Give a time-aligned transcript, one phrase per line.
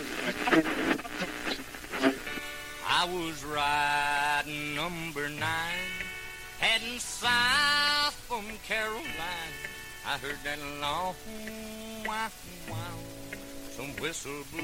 [0.00, 0.64] I
[3.06, 5.92] was riding number nine,
[6.58, 9.04] heading south from Caroline.
[10.06, 11.14] I heard that long
[12.06, 12.28] wow
[12.68, 12.98] wow,
[13.76, 14.62] some whistle blow.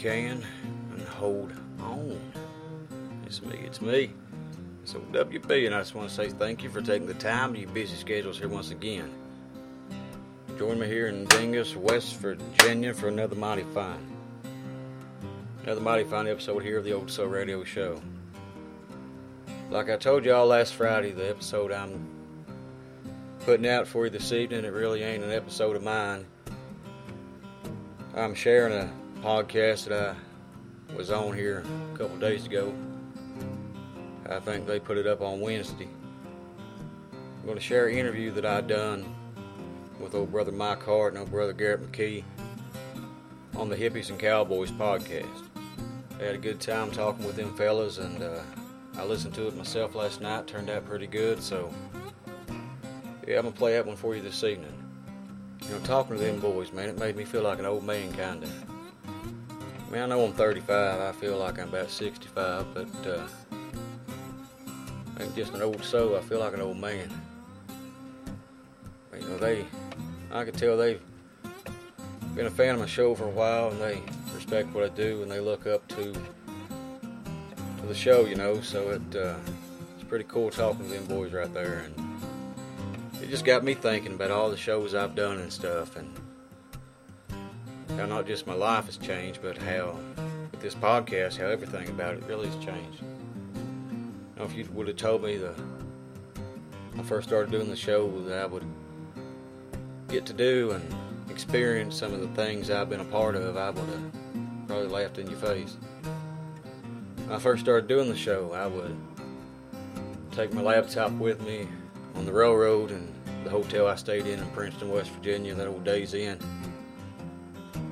[0.00, 0.42] Can
[0.92, 2.18] and hold on.
[3.26, 4.14] It's me, it's me.
[4.84, 7.60] So, WB, and I just want to say thank you for taking the time to
[7.60, 9.10] your busy schedules here once again.
[10.56, 14.16] Join me here in Dingess, West Virginia for another mighty fine.
[15.64, 18.00] Another mighty fine episode here of the Old Soul Radio Show.
[19.68, 22.08] Like I told y'all last Friday, the episode I'm
[23.40, 26.24] putting out for you this evening, it really ain't an episode of mine.
[28.14, 31.62] I'm sharing a podcast that I was on here
[31.94, 32.72] a couple days ago.
[34.26, 35.88] I think they put it up on Wednesday.
[37.12, 39.14] I'm going to share an interview that I done
[39.98, 42.24] with old brother Mike Hart and old brother Garrett McKee
[43.56, 45.44] on the Hippies and Cowboys podcast.
[46.18, 48.40] I had a good time talking with them fellas, and uh,
[48.96, 50.46] I listened to it myself last night.
[50.46, 51.70] Turned out pretty good, so
[53.28, 54.72] yeah, I'm gonna play that one for you this evening.
[55.62, 58.12] You know, talking to them boys, man, it made me feel like an old man,
[58.12, 58.48] kinda.
[59.90, 61.00] I mean, I know I'm 35.
[61.00, 63.26] I feel like I'm about 65, but uh,
[65.18, 66.16] I'm just an old soul.
[66.16, 67.10] I feel like an old man.
[69.12, 69.66] You know, they,
[70.30, 71.00] I can tell they've
[72.36, 74.00] been a fan of my show for a while, and they
[74.32, 78.26] respect what I do, and they look up to to the show.
[78.26, 79.34] You know, so it uh,
[79.96, 84.14] it's pretty cool talking to them boys right there, and it just got me thinking
[84.14, 86.19] about all the shows I've done and stuff, and
[88.00, 89.94] how not just my life has changed, but how
[90.50, 93.02] with this podcast, how everything about it really has changed.
[94.36, 95.54] Know, if you would have told me the
[96.98, 98.64] I first started doing the show that I would
[100.08, 100.94] get to do and
[101.30, 104.12] experience some of the things I've been a part of, I would have
[104.66, 105.76] probably laughed in your face.
[107.26, 108.96] When I first started doing the show, I would
[110.32, 111.68] take my laptop with me
[112.14, 115.84] on the railroad and the hotel I stayed in in Princeton, West Virginia, that old
[115.84, 116.38] Days Inn.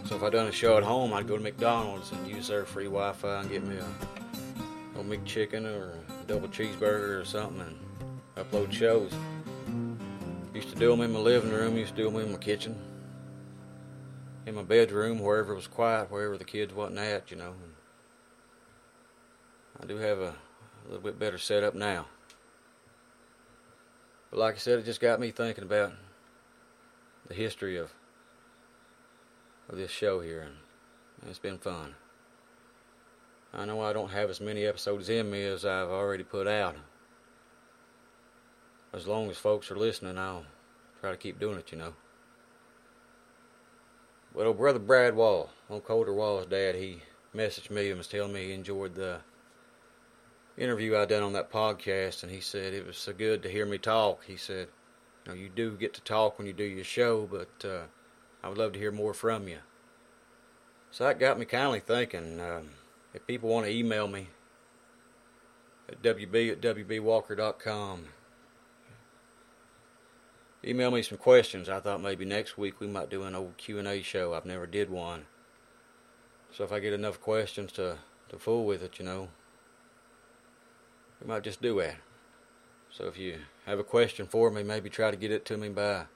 [0.06, 2.64] So if I done a show at home, I'd go to McDonald's and use their
[2.64, 3.84] free Wi-Fi and get me a
[4.98, 7.76] a McChicken or a double cheeseburger or something and
[8.36, 9.12] upload shows.
[10.56, 12.74] Used to do them in my living room, used to do them in my kitchen,
[14.46, 17.52] in my bedroom, wherever it was quiet, wherever the kids wasn't at, you know.
[19.74, 22.06] And I do have a, a little bit better setup now.
[24.30, 25.92] But like I said, it just got me thinking about
[27.28, 27.92] the history of
[29.68, 31.96] of this show here, and it's been fun.
[33.52, 36.76] I know I don't have as many episodes in me as I've already put out.
[38.96, 40.46] As long as folks are listening, I'll
[41.00, 41.92] try to keep doing it, you know.
[44.34, 45.50] Old brother Brad Wall,
[45.84, 47.02] Colter Wall's dad, he
[47.34, 49.18] messaged me and was telling me he enjoyed the
[50.56, 53.66] interview I done on that podcast, and he said it was so good to hear
[53.66, 54.24] me talk.
[54.24, 54.68] He said,
[55.26, 57.84] you know, you do get to talk when you do your show, but uh,
[58.42, 59.58] I would love to hear more from you.
[60.90, 62.40] So that got me kindly thinking.
[62.40, 62.70] Um,
[63.12, 64.28] if people want to email me
[65.86, 68.06] at wb at wbwalker.com,
[70.66, 71.68] email me some questions.
[71.68, 74.34] I thought maybe next week we might do an old Q&A show.
[74.34, 75.26] I've never did one.
[76.52, 77.98] So if I get enough questions to,
[78.30, 79.28] to fool with it, you know,
[81.20, 81.96] we might just do that.
[82.90, 85.68] So if you have a question for me, maybe try to get it to me
[85.68, 86.06] by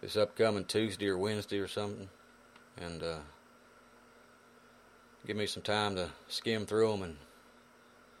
[0.00, 2.08] this upcoming Tuesday or Wednesday or something.
[2.76, 3.18] And, uh,
[5.26, 7.16] give me some time to skim through them and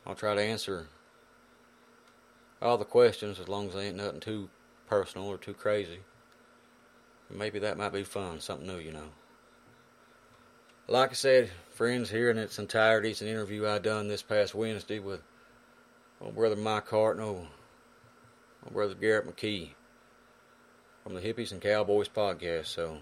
[0.06, 0.86] I'll try to answer
[2.60, 4.50] all the questions as long as they ain't nothing too
[4.86, 6.00] personal or too crazy.
[7.30, 9.08] Maybe that might be fun, something new, you know.
[10.88, 14.54] Like I said, friends, here in its entirety, it's an interview I done this past
[14.54, 15.22] Wednesday with
[16.20, 17.46] old brother Mike Hart and old
[18.70, 19.70] brother Garrett McKee.
[21.02, 22.66] from the Hippies and Cowboys podcast.
[22.66, 22.98] So,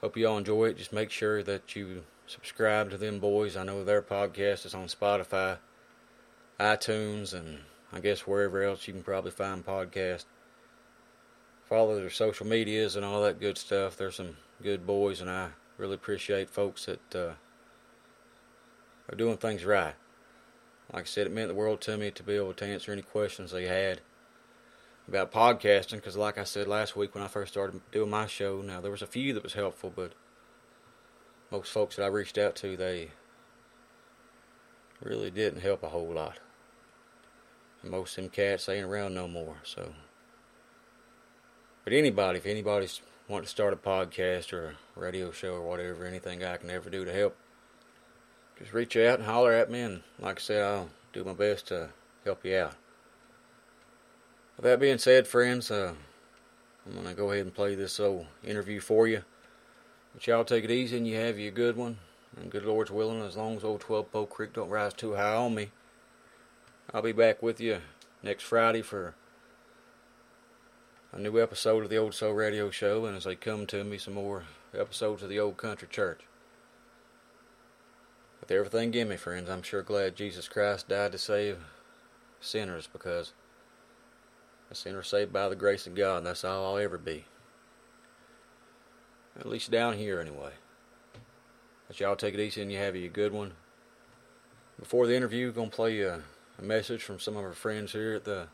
[0.00, 0.76] hope you all enjoy it.
[0.76, 3.56] Just make sure that you subscribe to them boys.
[3.56, 5.58] I know their podcast is on Spotify,
[6.60, 7.60] iTunes, and
[7.92, 10.24] I guess wherever else you can probably find podcasts.
[11.64, 13.96] Follow their social medias and all that good stuff.
[13.96, 17.32] They're some good boys, and I really appreciate folks that uh,
[19.10, 19.94] are doing things right.
[20.92, 23.02] Like I said, it meant the world to me to be able to answer any
[23.02, 24.00] questions they had
[25.08, 25.96] about podcasting.
[25.96, 28.90] Because, like I said last week when I first started doing my show, now there
[28.90, 30.12] was a few that was helpful, but
[31.50, 33.10] most folks that I reached out to, they
[35.02, 36.38] really didn't help a whole lot.
[37.82, 39.56] Most of them cats ain't around no more.
[39.64, 39.92] So,
[41.84, 46.04] but anybody, if anybody's wanting to start a podcast or a radio show or whatever,
[46.04, 47.36] anything I can ever do to help,
[48.58, 49.80] just reach out and holler at me.
[49.80, 51.90] And like I said, I'll do my best to
[52.24, 52.74] help you out.
[54.56, 55.94] With that being said, friends, uh,
[56.86, 59.24] I'm going to go ahead and play this old interview for you.
[60.14, 61.98] But y'all take it easy and you have you a good one.
[62.36, 65.34] And good Lord's willing, as long as old 12 Pole Creek don't rise too high
[65.34, 65.70] on me,
[66.94, 67.78] I'll be back with you
[68.22, 69.14] next Friday for
[71.10, 73.06] a new episode of the Old Soul Radio Show.
[73.06, 74.44] And as they come to me, some more
[74.78, 76.20] episodes of the Old Country Church.
[78.42, 81.64] With everything give me, friends, I'm sure glad Jesus Christ died to save
[82.40, 83.32] sinners because
[84.70, 87.24] a sinner saved by the grace of God, and that's all I'll ever be.
[89.40, 90.52] At least down here, anyway.
[91.88, 93.52] But y'all take it easy and you have a good one.
[94.78, 96.20] Before the interview, to play a,
[96.58, 98.46] a message from some of our friends here at the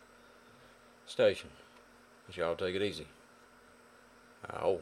[1.06, 1.50] station.
[2.34, 3.06] Y'all take it easy.
[4.52, 4.80] Oh.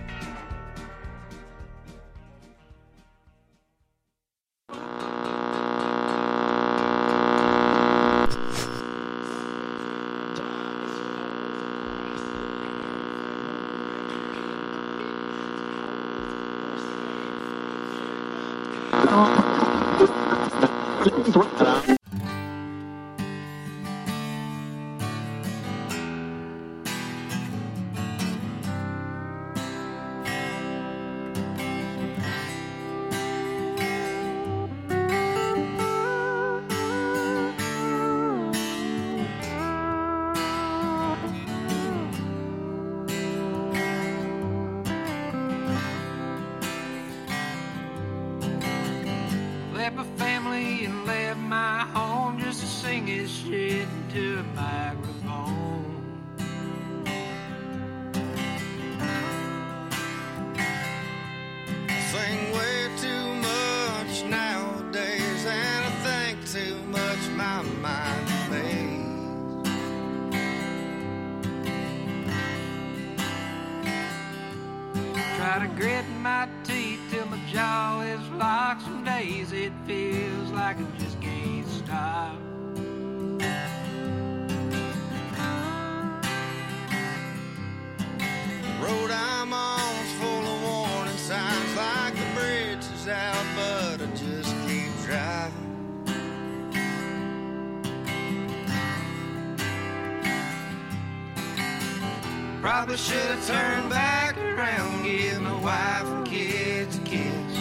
[102.91, 107.57] Probably should have turned back around, give my wife and kids a kiss.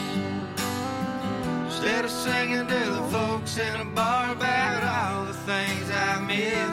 [1.66, 6.68] Instead of singing to the folks in a bar about all the things I miss.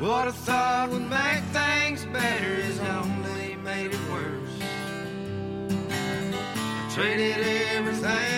[0.00, 4.58] What I thought would make things better has only made it worse.
[5.80, 7.38] I Traded
[7.76, 8.33] everything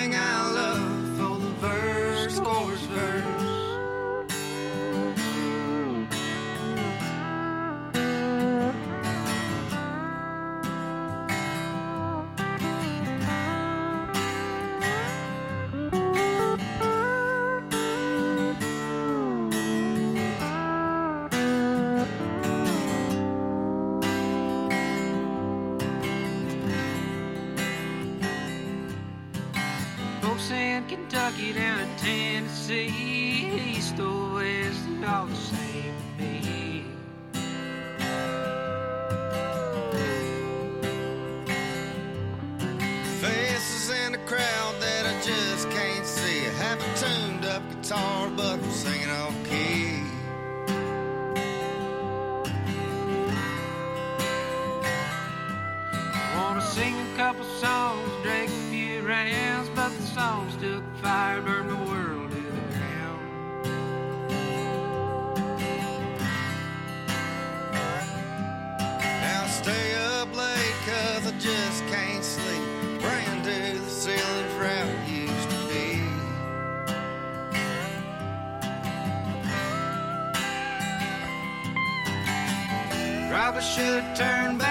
[83.56, 84.65] Probably should turn back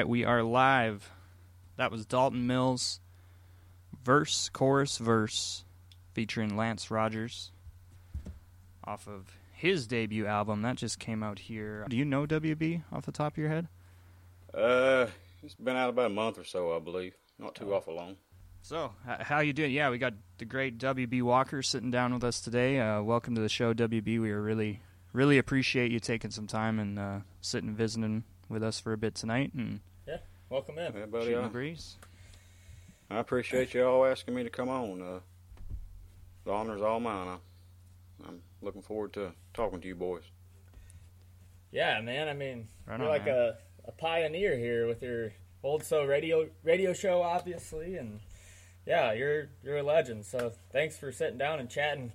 [0.00, 1.10] right, we are live.
[1.76, 3.00] That was Dalton Mills,
[4.02, 5.62] verse, chorus, verse,
[6.14, 7.52] featuring Lance Rogers
[8.82, 11.84] off of his debut album that just came out here.
[11.86, 13.68] Do you know WB off the top of your head?
[14.54, 15.08] Uh,
[15.42, 17.12] it's been out about a month or so, I believe.
[17.38, 18.16] Not too awful long.
[18.62, 19.70] So, how you doing?
[19.70, 22.80] Yeah, we got the great WB Walker sitting down with us today.
[22.80, 24.18] Uh, welcome to the show, WB.
[24.18, 24.80] We are really,
[25.12, 28.98] really appreciate you taking some time and uh, sitting and visiting with us for a
[28.98, 29.80] bit tonight and
[30.50, 30.92] Welcome in.
[30.94, 31.96] Yeah, buddy, shooting I, breeze.
[33.08, 35.00] I appreciate you all asking me to come on.
[35.00, 35.20] Uh,
[36.44, 37.28] the honor's all mine.
[37.28, 40.24] I, I'm looking forward to talking to you boys.
[41.70, 42.28] Yeah, man.
[42.28, 45.30] I mean, Right you're on, like a, a pioneer here with your
[45.62, 48.18] old so radio radio show, obviously, and
[48.84, 50.26] yeah, you're you're a legend.
[50.26, 52.12] So thanks for sitting down and chatting.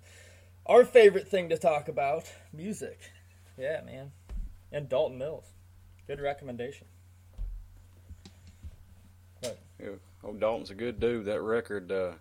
[0.65, 2.99] Our favorite thing to talk about, music.
[3.57, 4.11] Yeah, man.
[4.73, 5.45] And Dalton Mills,
[6.05, 6.87] good recommendation.
[9.79, 9.89] Yeah,
[10.23, 11.25] old Dalton's a good dude.
[11.25, 12.11] That record, uh,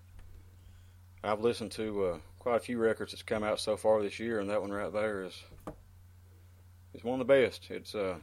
[1.23, 4.41] I've listened to uh, quite a few records that's come out so far this year,
[4.41, 5.43] and that one right there is
[6.95, 7.71] is one of the best.
[7.71, 8.17] It's uh,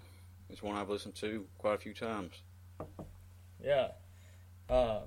[0.50, 2.34] it's one I've listened to quite a few times.
[3.64, 3.90] Yeah.
[4.70, 5.04] Um,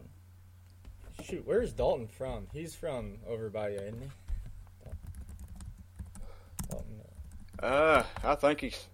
[1.23, 2.47] shoot, where's Dalton from?
[2.53, 4.09] He's from over by you, isn't he?
[6.71, 7.01] Dalton.
[7.63, 8.87] Uh, I think he's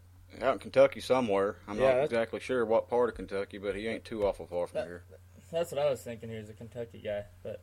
[0.42, 1.56] out in Kentucky somewhere.
[1.68, 4.66] I'm Yeah, not exactly sure what part of Kentucky, but he ain't too awful far
[4.66, 5.04] from That- here.
[5.50, 6.30] That's what I was thinking.
[6.30, 7.62] He was a Kentucky guy, but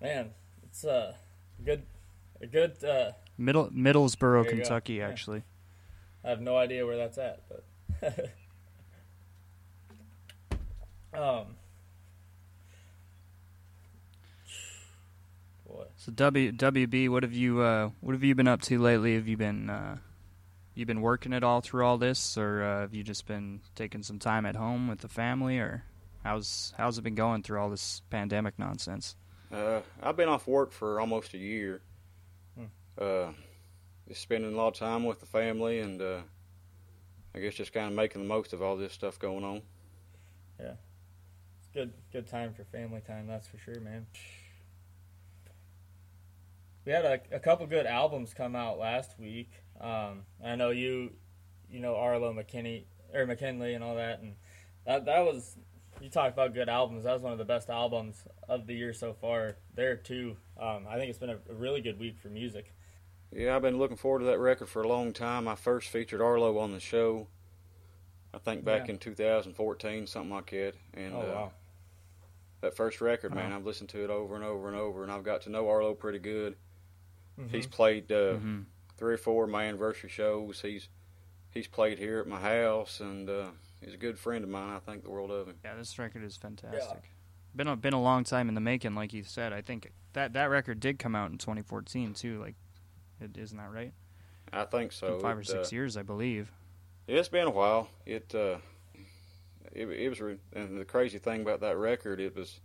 [0.00, 1.14] man, it's uh,
[1.62, 1.84] good,
[2.40, 2.82] a good.
[2.82, 4.56] Uh, Middle Middlesboro, There go.
[4.58, 5.08] Kentucky, Yeah.
[5.08, 5.42] actually.
[6.24, 7.64] I have no idea where that's at, but
[11.14, 11.56] um,
[15.66, 19.14] boy, So W WB, what have you uh, what have you been up to lately?
[19.14, 19.98] Have you been uh,
[20.76, 24.02] you been working at all through all this, or uh, have you just been taking
[24.02, 25.84] some time at home with the family, or
[26.22, 29.16] how's how's it been going through all this pandemic nonsense?
[29.50, 31.80] Uh, I've been off work for almost a year.
[32.56, 32.64] Hmm.
[32.98, 33.32] Uh,
[34.06, 36.18] just spending a lot of time with the family, and uh,
[37.34, 39.62] I guess just kind of making the most of all this stuff going on.
[40.60, 40.74] Yeah,
[41.58, 43.26] it's good, good time for family time.
[43.26, 44.06] That's for sure, man.
[46.84, 49.50] We had a, a couple good albums come out last week.
[49.80, 51.12] Um, I know you,
[51.70, 54.34] you know Arlo McKinney or McKinley and all that, and
[54.86, 55.56] that that was
[56.00, 57.04] you talk about good albums.
[57.04, 59.56] That was one of the best albums of the year so far.
[59.74, 60.36] There too.
[60.60, 62.72] Um, I think it's been a, a really good week for music.
[63.32, 65.48] Yeah, I've been looking forward to that record for a long time.
[65.48, 67.26] I first featured Arlo on the show,
[68.32, 68.92] I think back Yeah.
[68.94, 70.74] in 2014, something like that.
[70.94, 71.48] And Oh uh,
[72.60, 73.56] that first record, man, Wow.
[73.56, 75.92] I've listened to it over and over and over, and I've got to know Arlo
[75.94, 76.56] pretty good.
[77.38, 77.50] Mhm.
[77.50, 78.64] He's played uh, Mhm.
[78.96, 80.60] Three or four of my anniversary shows.
[80.60, 80.88] He's
[81.50, 83.46] he's played here at my house, and uh,
[83.82, 84.74] he's a good friend of mine.
[84.74, 85.56] I think the world of him.
[85.64, 87.10] Yeah, this record is fantastic.
[87.54, 89.52] Been a, been a long time in the making, like you said.
[89.52, 92.38] I think that that record did come out in 2014 too.
[92.38, 92.54] Like,
[93.20, 93.92] it, isn't that right?
[94.52, 95.18] I think so.
[95.20, 96.52] Five or six uh, years, I believe.
[97.08, 97.88] It's been a while.
[98.04, 98.58] It uh,
[99.72, 102.60] it, it was, re- and the crazy thing about that record, it was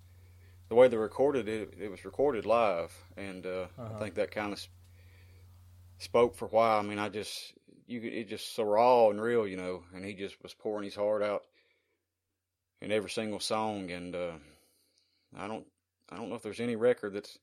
[0.69, 1.73] the way they recorded it.
[1.79, 3.95] It was recorded live, and uh, Uh-huh.
[3.95, 4.65] I think that kind of
[6.01, 6.79] spoke for a while.
[6.79, 7.53] I mean, I just
[7.87, 9.83] you could, it just so raw and real, you know.
[9.93, 11.43] And he just was pouring his heart out
[12.81, 14.31] in every single song, and uh,
[15.37, 15.65] I don't
[16.09, 17.37] I don't know if there's any record that's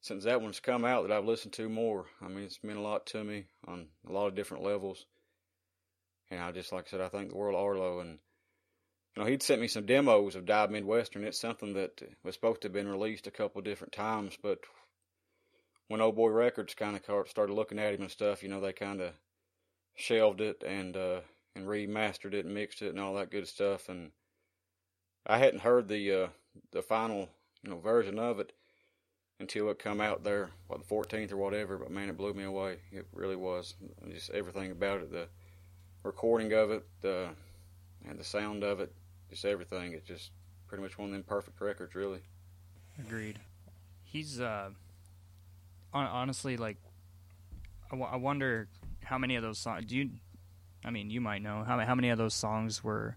[0.00, 2.06] since that one's come out that I've listened to more.
[2.22, 5.04] I mean, it's meant a lot to me on a lot of different levels.
[6.30, 8.00] And I just, like I said, I thank the world Arlo.
[8.00, 8.18] And,
[9.16, 11.24] you know, he'd sent me some demos of Die Midwestern.
[11.24, 14.60] It's something that was supposed to have been released a couple different times, but
[15.88, 18.72] when Old Boy Records kind of started looking at him and stuff, you know, they
[18.72, 19.12] kind of
[19.94, 21.20] shelved it and, uh,
[21.54, 23.88] and remastered it and mixed it and all that good stuff.
[23.88, 24.12] And
[25.26, 26.28] I hadn't heard the, uh,
[26.72, 27.28] the final,
[27.62, 28.52] you know, version of it
[29.40, 31.78] until it come out there, what, the 14th or whatever.
[31.78, 32.78] But man, it blew me away.
[32.92, 33.74] It really was.
[34.10, 35.28] Just everything about it, the
[36.02, 37.28] recording of it, the
[38.08, 38.92] and the sound of it,
[39.30, 39.92] just everything.
[39.92, 40.30] It's just
[40.66, 42.20] pretty much one of them perfect records, really.
[42.98, 43.38] Agreed.
[44.04, 44.70] He's uh,
[45.92, 46.76] honestly like,
[47.86, 48.68] I, w- I wonder
[49.04, 49.84] how many of those songs.
[49.86, 50.10] Do you?
[50.84, 53.16] I mean, you might know how how many of those songs were,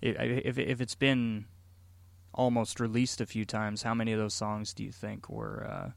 [0.00, 1.46] if if, if it's been
[2.34, 3.82] almost released a few times.
[3.82, 5.90] How many of those songs do you think were uh,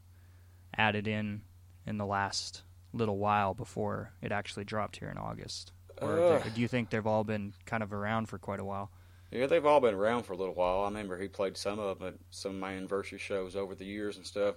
[0.76, 1.42] added in
[1.86, 5.72] in the last little while before it actually dropped here in August?
[6.00, 6.42] Or Uh.
[6.54, 8.90] do you think they've all been kind of around for quite a while?
[9.30, 10.82] Yeah, they've all been around for a little while.
[10.82, 13.84] I remember he played some of them at some of my anniversary shows over the
[13.86, 14.56] years and stuff.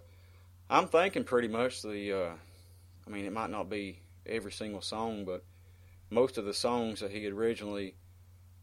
[0.69, 2.33] I'm thinking pretty much the, uh,
[3.05, 5.43] I mean, it might not be every single song, but
[6.09, 7.95] most of the songs that he had originally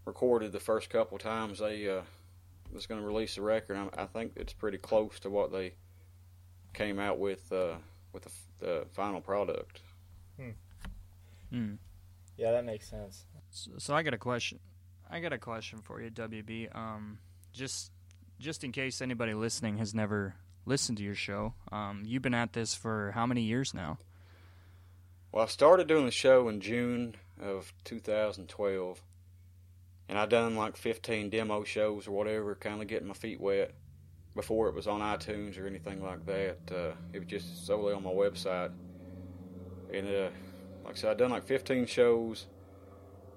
[0.05, 2.03] recorded the first couple times they uh,
[2.73, 3.77] was going to release the record.
[3.77, 5.75] I, I think it's pretty close to what they
[6.75, 7.75] came out with uh,
[8.13, 9.81] with the, the final product.
[11.51, 11.75] Hmm.
[12.37, 13.27] Yeah, that makes sense.
[13.51, 14.59] So, so I got a question.
[15.11, 16.75] I got a question for you, WB.
[16.75, 17.19] Um,
[17.53, 17.93] just
[18.41, 22.53] just in case anybody listening has never listened to your show, um, you've been at
[22.53, 23.99] this for how many years now?
[25.33, 29.03] Well, I started doing the show in June of 2012,
[30.09, 33.73] and I done like 15 demo shows or whatever, kind of getting my feet wet
[34.35, 36.59] before it was on iTunes or anything like that.
[36.71, 38.73] Uh, it was just solely on my website,
[39.93, 40.29] and uh,
[40.85, 42.47] like I said, I done like 15 shows,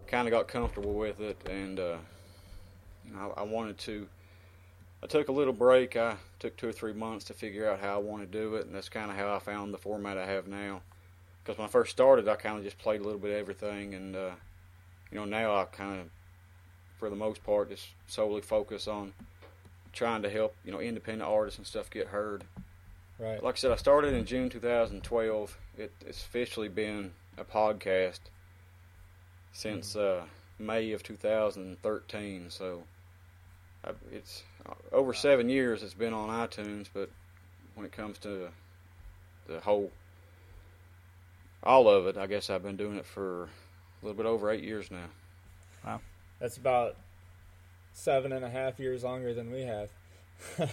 [0.08, 1.98] kind of got comfortable with it, and uh,
[3.18, 4.08] I, I wanted to.
[5.06, 5.96] I took a little break.
[5.96, 8.66] I took two or three months to figure out how I want to do it,
[8.66, 10.82] and that's kind of how I found the format I have now
[11.46, 13.94] because when I first started, I kind of just played a little bit of everything,
[13.94, 14.32] and uh,
[15.12, 16.08] you know now I kind of,
[16.98, 19.14] for the most part, just solely focus on
[19.94, 22.46] trying to help you know independent artists and stuff get heard.
[23.20, 23.44] Right.
[23.44, 25.58] Like I said, I started in June 2012.
[25.78, 28.22] It, it's officially been a podcast
[29.54, 30.24] since uh,
[30.58, 32.50] May of 2013.
[32.50, 32.84] So
[33.86, 34.55] I, it's uh,
[34.92, 35.84] over seven years.
[35.84, 37.10] It's been on iTunes, but
[37.76, 38.50] when it comes to
[39.48, 39.92] the whole
[41.64, 43.48] all of it, I guess I've been doing it for a
[44.06, 45.06] little bit over eight years now.
[45.86, 46.02] Wow.
[46.40, 46.96] That's about
[47.94, 49.90] seven and a half years longer than we have.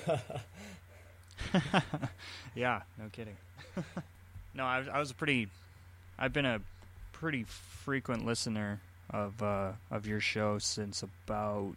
[2.55, 3.37] yeah, no kidding.
[4.55, 5.48] no, I, was- I was a pretty.
[6.18, 6.61] I've been a
[7.12, 11.76] pretty frequent listener of uh, of your show since about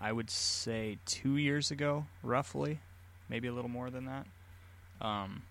[0.00, 2.80] I would say two years ago, roughly,
[3.28, 4.26] maybe a little more than that.
[5.00, 5.42] Um,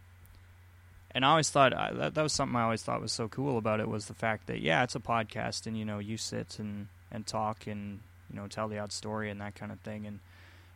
[1.11, 3.57] and I always thought I, that that was something I always thought was so cool
[3.57, 6.59] about it was the fact that yeah, it's a podcast, and you know you sit
[6.59, 10.05] and and talk and you know tell the odd story and that kind of thing,
[10.05, 10.19] and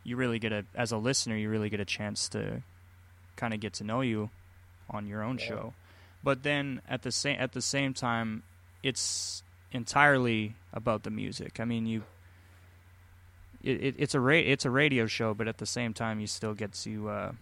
[0.04, 2.62] you really get a as a listener you really get a chance to
[3.36, 4.30] kind of get to know you
[4.90, 5.46] on your own Yeah.
[5.46, 5.74] show.
[6.24, 8.42] But then at the same at the same time,
[8.82, 11.60] it's entirely about the music.
[11.60, 12.04] I mean, you
[13.62, 16.26] it, it, it's a ra- it's a radio show, but at the same time, you
[16.26, 17.32] still get to uh,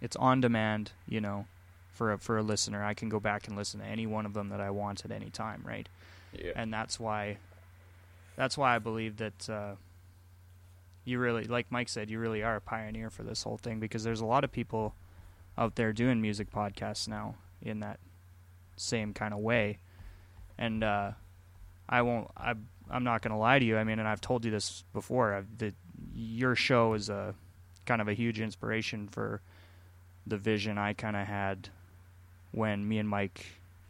[0.00, 0.92] it's on demand.
[1.08, 1.46] You know,
[1.92, 4.34] for a, for a listener, I can go back and listen to any one of
[4.34, 5.88] them that I want at any time, right?
[6.32, 6.52] Yeah.
[6.56, 7.38] and that's why
[8.36, 9.74] that's why I believe that uh,
[11.04, 14.04] you really, like Mike said, you really are a pioneer for this whole thing because
[14.04, 14.94] there's a lot of people
[15.56, 17.98] out there doing music podcasts now in that
[18.76, 19.78] same kind of way,
[20.56, 21.12] and uh,
[21.88, 22.30] I won't.
[22.36, 22.54] I
[22.90, 23.76] I'm not going to lie to you.
[23.76, 25.34] I mean, and I've told you this before.
[25.34, 25.74] I've, that
[26.14, 27.34] your show is a
[27.86, 29.40] kind of a huge inspiration for
[30.26, 31.68] the vision I kind of had
[32.52, 33.46] when me and Mike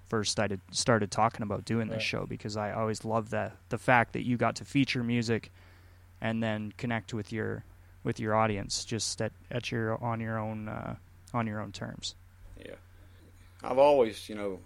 [0.08, 2.02] first started started talking about doing this Right.
[2.02, 5.50] show because I always loved that the fact that you got to feature music
[6.20, 7.64] and then connect with your
[8.04, 10.94] with your audience just at, at your on your own uh,
[11.34, 12.14] on your own terms.
[12.64, 12.74] Yeah,
[13.62, 14.61] I've always, you know,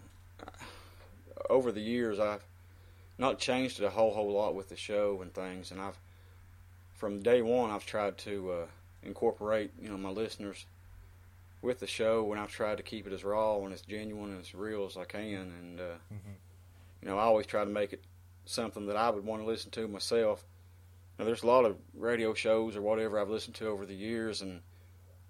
[1.51, 2.45] over the years, I've
[3.23, 5.99] not changed it a whole whole lot with the show and things, and I've
[6.95, 8.67] from day one I've tried to uh,
[9.03, 10.67] incorporate, you know, my listeners
[11.63, 14.41] with the show, and I've tried to keep it as raw and as genuine and
[14.41, 15.95] as real as I can, and uh,
[17.01, 18.03] you know, I always try to make it
[18.45, 20.45] something that I would want to listen to myself.
[21.19, 24.43] Now, there's a lot of radio shows or whatever I've listened to over the years,
[24.43, 24.61] and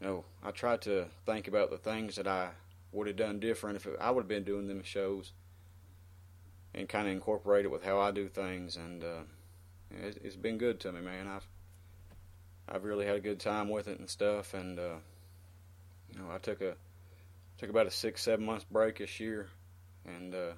[0.01, 2.51] you know, I try to think about the things that I
[2.93, 5.33] would have done different if I would have been doing them shows,
[6.75, 8.77] and kind of incorporate it with how I do things.
[8.77, 9.23] And uh,
[9.91, 11.29] it's, it's been good to me, man.
[11.29, 11.47] I've
[12.69, 14.55] I've really had a good time with it and stuff.
[14.55, 14.97] And uh,
[16.13, 16.75] you know, I took a
[17.59, 19.49] took about a six seven months break this year,
[20.05, 20.53] and uh,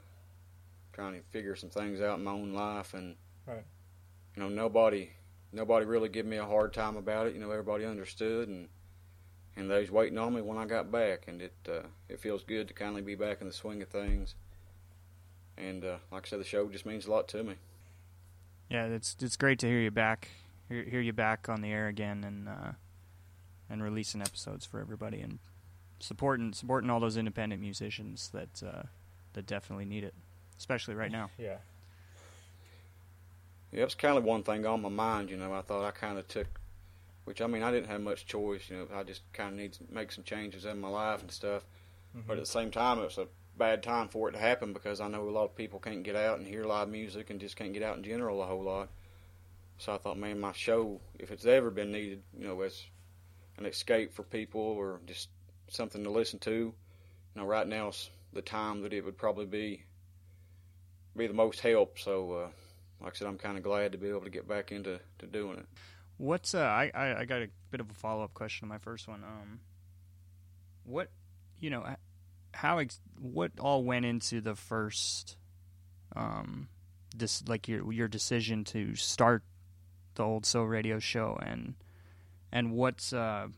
[0.93, 2.95] trying to figure some things out in my own life.
[2.95, 3.65] And Right.
[4.37, 5.11] you know, nobody
[5.53, 7.35] nobody really gave me a hard time about it.
[7.35, 8.69] You know, everybody understood and
[9.57, 12.43] and they was waiting on me when I got back, and it uh, it feels
[12.45, 14.35] good to kindly be back in the swing of things.
[15.57, 17.55] And uh, like I said, the show just means a lot to me.
[18.69, 20.29] Yeah, it's it's great to hear you back,
[20.69, 22.73] hear, hear you back on the air again, and uh,
[23.71, 25.39] and releasing episodes for everybody, and
[26.01, 28.83] supporting supporting all those independent musicians that uh,
[29.35, 30.15] that definitely need it,
[30.59, 31.31] especially right now.
[31.39, 31.59] Yeah.
[33.73, 35.31] Yeah, it was kind of one thing on my mind.
[35.31, 36.61] You know, I thought I kind of took,
[37.25, 38.71] which I mean, I didn't have much choice.
[38.71, 41.31] You know, I just kind of need to make some changes in my life and
[41.31, 41.65] stuff.
[42.27, 45.01] But at the same time, it was a bad time for it to happen because
[45.01, 47.57] I know a lot of people can't get out and hear live music and just
[47.57, 48.89] can't get out in general a whole lot.
[49.79, 52.83] So I thought, man, my show, if it's ever been needed, you know, as
[53.59, 55.29] an escape for people or just
[55.69, 56.75] something to listen to, you
[57.35, 59.85] know, right now's the time that it would probably be
[61.17, 61.99] be the most help.
[61.99, 62.49] So, uh,
[63.01, 65.27] like I said, I'm kind of glad to be able to get back into to
[65.27, 65.67] doing it.
[66.19, 68.79] What's uh, I, I I got a bit of a follow up question on my
[68.79, 69.23] first one.
[69.25, 69.61] Um,
[70.85, 71.11] what
[71.61, 71.85] you know,
[72.55, 75.37] how ex- what all went into the first,
[76.17, 76.69] um,
[77.17, 79.43] this like your your decision to start
[80.15, 81.75] the old soul radio show and
[82.53, 83.49] and what's uh,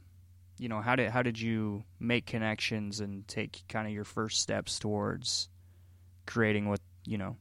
[0.58, 4.40] you know, how did how did you make connections and take kind of your first
[4.40, 5.48] steps towards
[6.26, 7.36] creating what you know,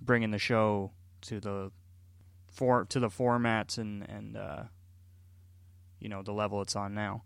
[0.00, 1.72] bringing the show to the
[2.50, 4.62] for to the formats and and uh,
[5.98, 7.24] you know the level it's on now.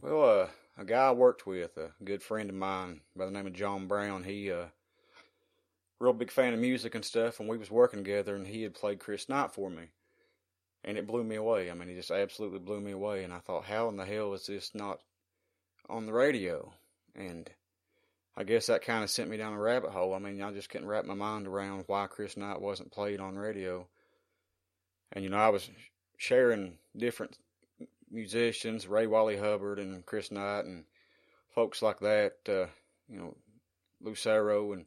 [0.00, 0.46] Well, uh,
[0.76, 3.86] a guy I worked with, a good friend of mine by the name of John
[3.86, 4.66] Brown, he uh,
[5.98, 8.74] real big fan of music and stuff, and we was working together, and he had
[8.74, 9.84] played Chris Knight for me,
[10.84, 11.70] and it blew me away.
[11.70, 14.34] I mean, it just absolutely blew me away, and I thought, how in the hell
[14.34, 15.00] is this not
[15.88, 16.72] on the radio?
[17.14, 17.50] And
[18.36, 20.14] I guess that kind of sent me down a rabbit hole.
[20.14, 23.38] I mean, I just couldn't wrap my mind around why Chris Knight wasn't played on
[23.38, 23.86] radio.
[25.12, 25.70] And you know, I was
[26.18, 27.38] sharing different
[28.10, 30.84] musicians, Ray Wylie Hubbard and Chris Knight and
[31.54, 32.66] folks like that, uh,
[33.08, 33.36] you know,
[34.00, 34.86] Lucero and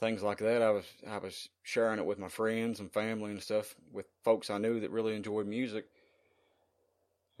[0.00, 0.62] things like that.
[0.62, 4.50] I was I was sharing it with my friends and family and stuff with folks
[4.50, 5.86] I knew that really enjoyed music.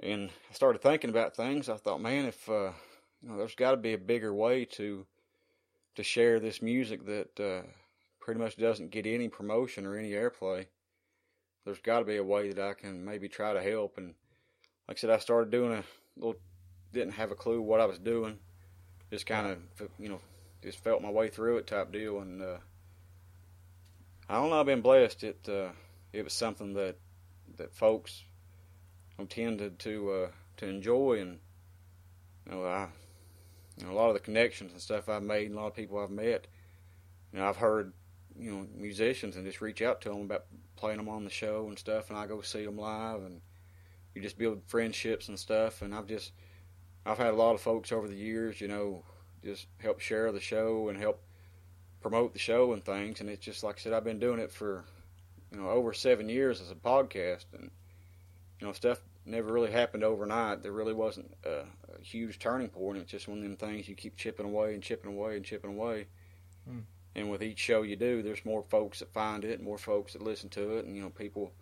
[0.00, 1.68] And I started thinking about things.
[1.68, 2.72] I thought, man, if uh,
[3.22, 5.06] you know, there's got to be a bigger way to
[5.96, 7.66] to share this music that uh,
[8.20, 10.66] pretty much doesn't get any promotion or any airplay.
[11.64, 14.14] There's got to be a way that I can maybe try to help and
[14.88, 15.84] like I said, I started doing a
[16.16, 16.38] little,
[16.92, 18.38] didn't have a clue what I was doing.
[19.10, 20.20] Just kind of, you know,
[20.62, 22.20] just felt my way through it type deal.
[22.20, 22.56] And uh,
[24.28, 25.24] I don't know, I've been blessed.
[25.24, 25.68] It uh,
[26.12, 26.96] it was something that
[27.56, 28.24] that folks
[29.28, 31.38] tended to uh, to enjoy, and
[32.46, 32.88] you know, I,
[33.76, 35.76] you know, a lot of the connections and stuff I've made, and a lot of
[35.76, 36.46] people I've met.
[37.32, 37.92] You know, I've heard,
[38.38, 40.44] you know, musicians and just reach out to them about
[40.76, 43.40] playing them on the show and stuff, and I go see them live and
[44.14, 45.82] you just build friendships and stuff.
[45.82, 46.32] And I've just,
[47.04, 49.02] I've had a lot of folks over the years, you know,
[49.44, 51.22] just help share the show and help
[52.00, 53.20] promote the show and things.
[53.20, 54.84] And it's just like I said, I've been doing it for,
[55.50, 57.70] you know, over seven years as a podcast, and
[58.60, 60.62] you know, stuff never really happened overnight.
[60.62, 62.98] There really wasn't a, a huge turning point.
[62.98, 65.70] It's just one of them things you keep chipping away and chipping away and chipping
[65.70, 66.06] away.
[66.68, 66.80] Hmm.
[67.14, 70.22] And with each show you do, there's more folks that find it, more folks that
[70.22, 71.52] listen to it, and you know, people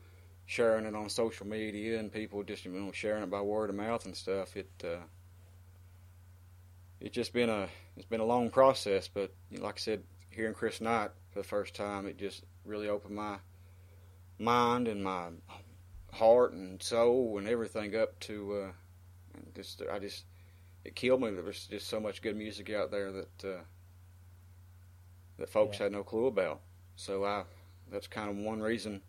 [0.53, 3.77] sharing it on social media and people just you know sharing it by word of
[3.77, 4.55] mouth and stuff.
[4.55, 4.99] It uh,
[7.01, 10.03] it's just been a it's been a long process, but you know, like I said,
[10.29, 13.37] hearing Chris Knight for the first time, it just really opened my
[14.39, 15.29] mind and my
[16.13, 18.73] heart and soul and everything up to uh,
[19.35, 20.25] and just I just
[20.85, 21.31] it killed me.
[21.31, 23.63] There was just so much good music out there that uh,
[25.39, 25.85] that folks Yeah.
[25.85, 26.61] had no clue about.
[26.97, 27.45] So I
[27.91, 29.01] that's kind of one reason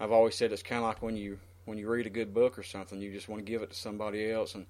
[0.00, 2.58] I've always said it's kind of like when you when you read a good book
[2.58, 4.66] or something, you just want to give it to somebody else, and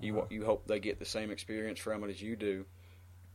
[0.00, 0.26] you Uh-huh.
[0.30, 2.66] you hope they get the same experience from it as you do.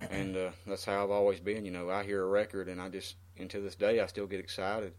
[0.12, 1.66] And uh, that's how I've always been.
[1.66, 4.28] You know, I hear a record, and I just, and to this day, I still
[4.28, 4.94] get excited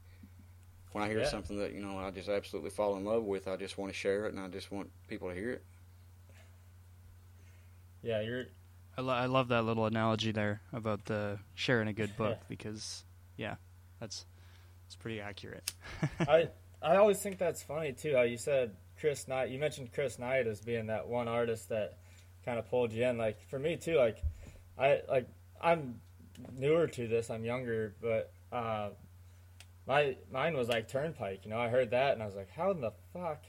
[0.92, 1.28] when I hear Yeah.
[1.28, 3.46] something that you know I just absolutely fall in love with.
[3.46, 5.64] I just want to share it, and I just want people to hear it.
[8.02, 8.46] Yeah, you're
[8.96, 12.42] I, lo- I love that little analogy there about the sharing a good book Yeah.
[12.48, 13.04] because,
[13.36, 13.56] yeah,
[14.00, 14.26] that's
[14.88, 15.70] it's pretty accurate.
[16.20, 16.48] I
[16.80, 18.14] I always think that's funny too.
[18.14, 19.50] How you said Chris Knight.
[19.50, 21.98] You mentioned Chris Knight as being that one artist that
[22.42, 23.18] kind of pulled you in.
[23.18, 23.96] Like for me too.
[23.96, 24.22] Like
[24.78, 25.28] I like
[25.60, 26.00] I'm
[26.56, 27.28] newer to this.
[27.28, 28.90] I'm younger, but uh,
[29.86, 31.44] my mine was like Turnpike.
[31.44, 33.44] You know, I heard that and I was like, how in the fuck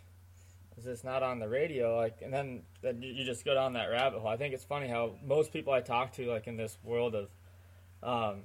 [0.77, 1.95] is this not on the radio?
[1.95, 4.27] Like, and then then you just go down that rabbit hole.
[4.27, 7.29] I think it's funny how most people I talk to, like in this world of
[8.03, 8.41] um,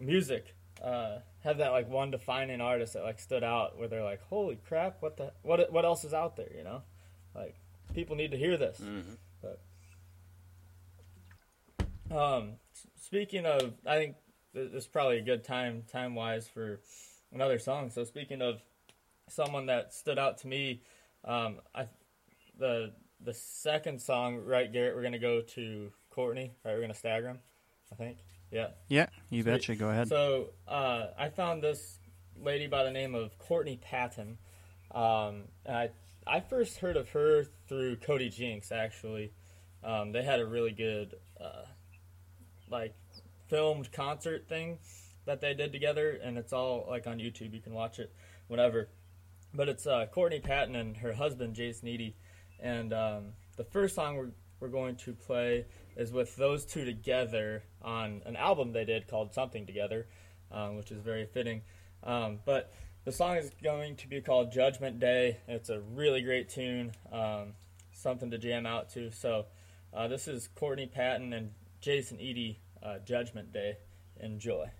[0.00, 4.22] music, uh, have that like one defining artist that like stood out where they're like,
[4.22, 6.50] holy crap, what the what what else is out there?
[6.56, 6.82] You know,
[7.34, 7.56] like
[7.94, 8.80] people need to hear this.
[8.80, 9.16] Mhm.
[12.10, 12.56] Um,
[13.00, 14.16] speaking of, I think
[14.54, 16.80] th- this is probably a good time time wise for
[17.32, 17.90] another song.
[17.90, 18.60] So speaking of
[19.28, 20.82] someone that stood out to me,
[21.24, 21.88] um, I
[22.58, 26.52] the the second song, right, Garrett, we're gonna go to Courtney.
[26.64, 27.38] Right, we're gonna stagger him.
[27.90, 28.18] I think.
[28.52, 28.68] Yeah.
[28.88, 29.50] Yeah, you Sweet.
[29.50, 29.74] betcha.
[29.76, 30.08] Go ahead.
[30.08, 31.98] So uh, I found this
[32.40, 34.38] lady by the name of Courtney Patton.
[34.94, 35.90] Um, and I
[36.26, 38.70] I first heard of her through Cody Jinks.
[38.70, 39.32] Actually,
[39.82, 41.64] um, they had a really good uh,
[42.70, 42.94] like
[43.48, 44.78] filmed concert thing
[45.24, 47.54] that they did together, and it's all like on YouTube.
[47.54, 48.12] You can watch it
[48.48, 48.88] whenever.
[49.54, 52.16] But it's uh, Courtney Patton and her husband Jason Eady,
[52.60, 58.22] and um, the first song we're going to play is with those two together on
[58.24, 60.06] an album they did called Something Together,
[60.52, 61.62] um, which is very fitting.
[62.04, 62.72] Um, but
[63.04, 65.38] the song is going to be called Judgment Day.
[65.48, 67.54] It's a really great tune, um,
[67.92, 69.10] something to jam out to.
[69.10, 69.46] So
[69.92, 73.78] uh, this is Courtney Patton and Jason Eady, uh, Judgment Day.
[74.20, 74.70] Enjoy.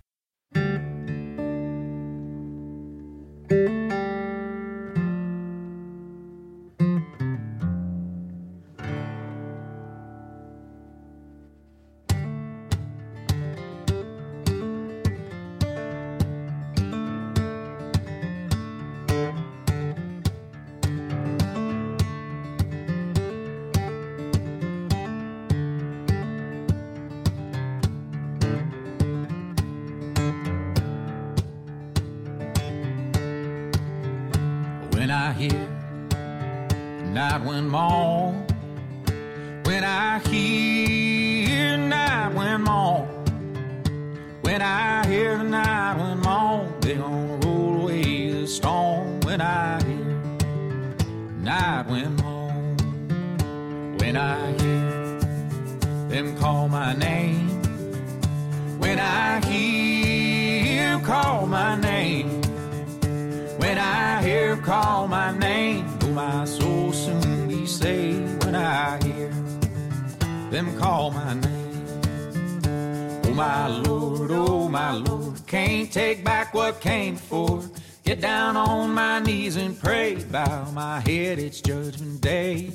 [80.72, 82.70] My head, it's Judgment Day.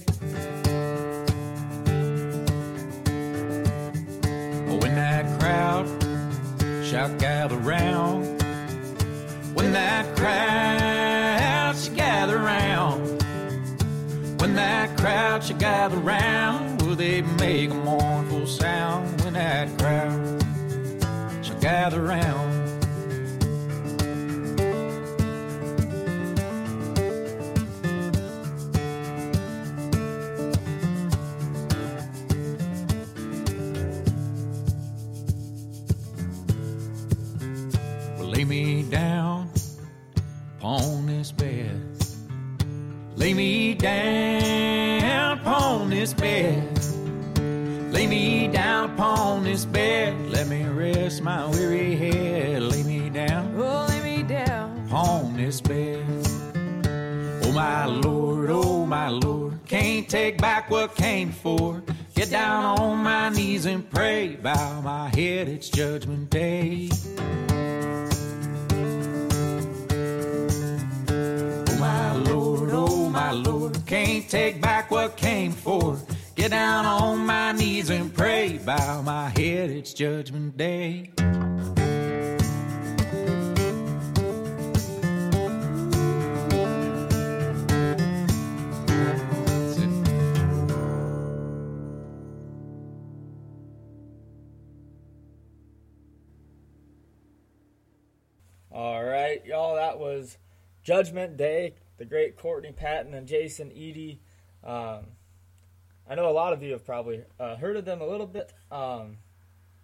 [4.79, 5.87] When that crowd
[6.83, 8.37] shall gather round
[9.57, 13.23] when that crowd shall gather round.
[14.39, 19.19] When that crowd shall gather round, will they make a mournful sound?
[19.21, 20.45] When that crowd
[21.43, 22.46] shall gather round.
[60.07, 61.83] Can't take back what came before.
[62.15, 64.37] Get down on my knees and pray.
[64.37, 66.89] Bow my head, it's Judgment Day.
[71.09, 75.97] Oh my Lord, oh my Lord, can't take back what came before.
[76.35, 78.59] Get down on my knees and pray.
[78.59, 81.11] Bow my head, it's Judgment Day.
[99.37, 99.75] Right, y'all.
[99.75, 100.37] That was
[100.83, 101.75] Judgment Day.
[101.97, 104.19] The great Courtney Patton and Jason Eady.
[104.63, 105.05] Um,
[106.09, 108.51] I know a lot of you have probably uh, heard of them a little bit,
[108.71, 109.17] um,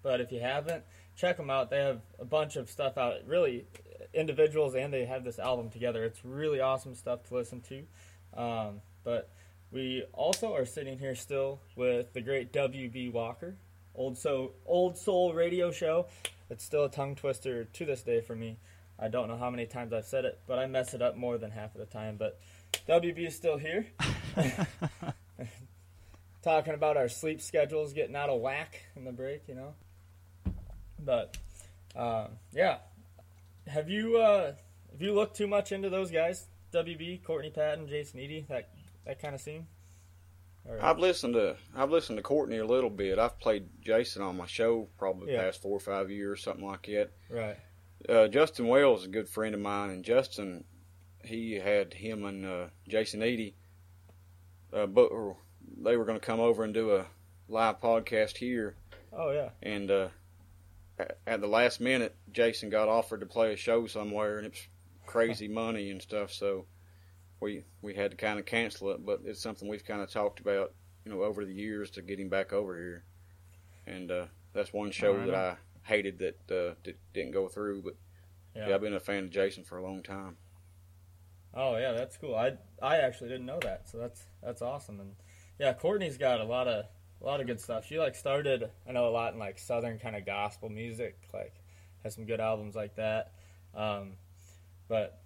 [0.01, 0.83] but if you haven't,
[1.15, 1.69] check them out.
[1.69, 3.15] They have a bunch of stuff out.
[3.27, 3.65] Really,
[4.13, 6.03] individuals and they have this album together.
[6.03, 8.41] It's really awesome stuff to listen to.
[8.41, 9.29] Um, but
[9.71, 13.55] we also are sitting here still with the great WB Walker,
[13.93, 16.07] old so old soul radio show.
[16.49, 18.57] It's still a tongue twister to this day for me.
[18.99, 21.37] I don't know how many times I've said it, but I mess it up more
[21.37, 22.17] than half of the time.
[22.17, 22.39] But
[22.87, 23.87] WB is still here.
[26.41, 29.73] Talking about our sleep schedules getting out of whack in the break, you know.
[30.99, 31.37] But
[31.95, 32.77] um, yeah,
[33.67, 34.53] have you uh,
[34.91, 36.47] have you looked too much into those guys?
[36.73, 38.69] WB, Courtney Patton, Jason Eady, that
[39.05, 39.67] that kind of scene.
[40.65, 43.19] Or- I've listened to I've listened to Courtney a little bit.
[43.19, 45.41] I've played Jason on my show probably the Yeah.
[45.43, 47.11] past four or five years, something like that.
[47.29, 47.57] right.
[48.07, 50.65] Uh, Justin Wells is a good friend of mine, and Justin,
[51.23, 53.55] he had him and uh, Jason Eady,
[54.73, 55.09] uh, but
[55.81, 57.05] they were going to come over and do a
[57.47, 58.75] live podcast here,
[59.13, 59.49] Oh yeah.
[59.61, 60.07] and uh,
[61.25, 64.67] at, the last minute, Jason got offered to play a show somewhere, and it's
[65.05, 66.65] crazy money and stuff, so
[67.39, 69.05] we we had to kind of cancel it.
[69.05, 70.73] But it's something we've kind of talked about,
[71.05, 73.03] you know, over the years to get him back over here,
[73.87, 75.27] and uh, that's one show Alright.
[75.27, 77.95] that I hated that uh, did, didn't go through, but.
[78.55, 78.69] Yeah.
[78.69, 80.37] Yeah, I've been a fan of Jason for a long time.
[81.55, 82.35] Oh yeah, that's cool.
[82.35, 84.99] I I actually didn't know that, so that's that's awesome.
[84.99, 85.15] And
[85.59, 86.85] yeah, Courtney's got a lot of
[87.21, 87.85] a lot of good stuff.
[87.85, 91.53] She like started I know a lot in like southern kind of gospel music, like
[92.03, 93.33] has some good albums like that.
[93.75, 94.13] Um,
[94.87, 95.21] but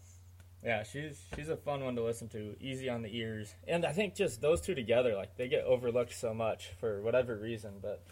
[0.64, 3.56] yeah, she's she's a fun one to listen to, easy on the ears.
[3.66, 7.38] And I think just those two together, like they get overlooked so much for whatever
[7.38, 8.04] reason, but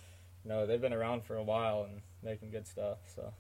[0.44, 2.98] you know they've been around for a while and making good stuff.
[3.16, 3.32] So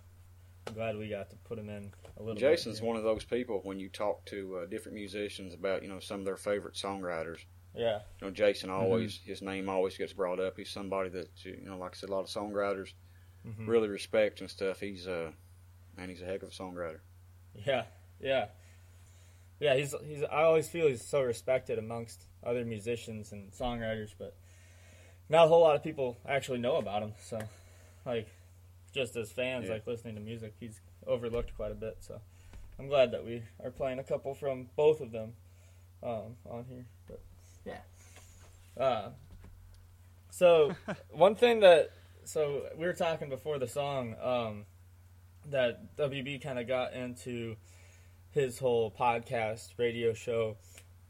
[0.67, 2.39] I'm glad we got to put him in a little.
[2.39, 5.99] Jason's one of those people when you talk to uh, different musicians about you know
[5.99, 7.39] some of their favorite songwriters.
[7.75, 7.99] Yeah.
[8.21, 10.55] You know, Jason always his name always gets brought up.
[10.57, 12.93] He's somebody that you know, like I said, a lot of songwriters
[13.45, 13.67] Mhm.
[13.67, 14.79] really respect and stuff.
[14.79, 15.31] He's uh,
[15.97, 16.99] man, he's a heck of a songwriter.
[17.53, 17.83] Yeah,
[18.19, 18.47] yeah,
[19.59, 19.75] yeah.
[19.75, 20.23] He's he's.
[20.23, 24.35] I always feel he's so respected amongst other musicians and songwriters, but
[25.29, 27.13] not a whole lot of people actually know about him.
[27.21, 27.39] So,
[28.05, 28.27] like,
[28.95, 29.73] just as fans, Yeah.
[29.73, 31.97] like listening to music, he's overlooked quite a bit.
[31.99, 32.19] So,
[32.79, 35.33] I'm glad that we are playing a couple from both of them
[36.01, 36.85] um, on here.
[37.07, 37.21] But
[37.65, 37.81] yeah.
[38.81, 39.09] Uh,
[40.29, 40.71] so
[41.11, 41.91] one thing that
[42.23, 44.65] so we were talking before the song um,
[45.49, 47.55] that WB kind of got into
[48.31, 50.57] his whole podcast radio show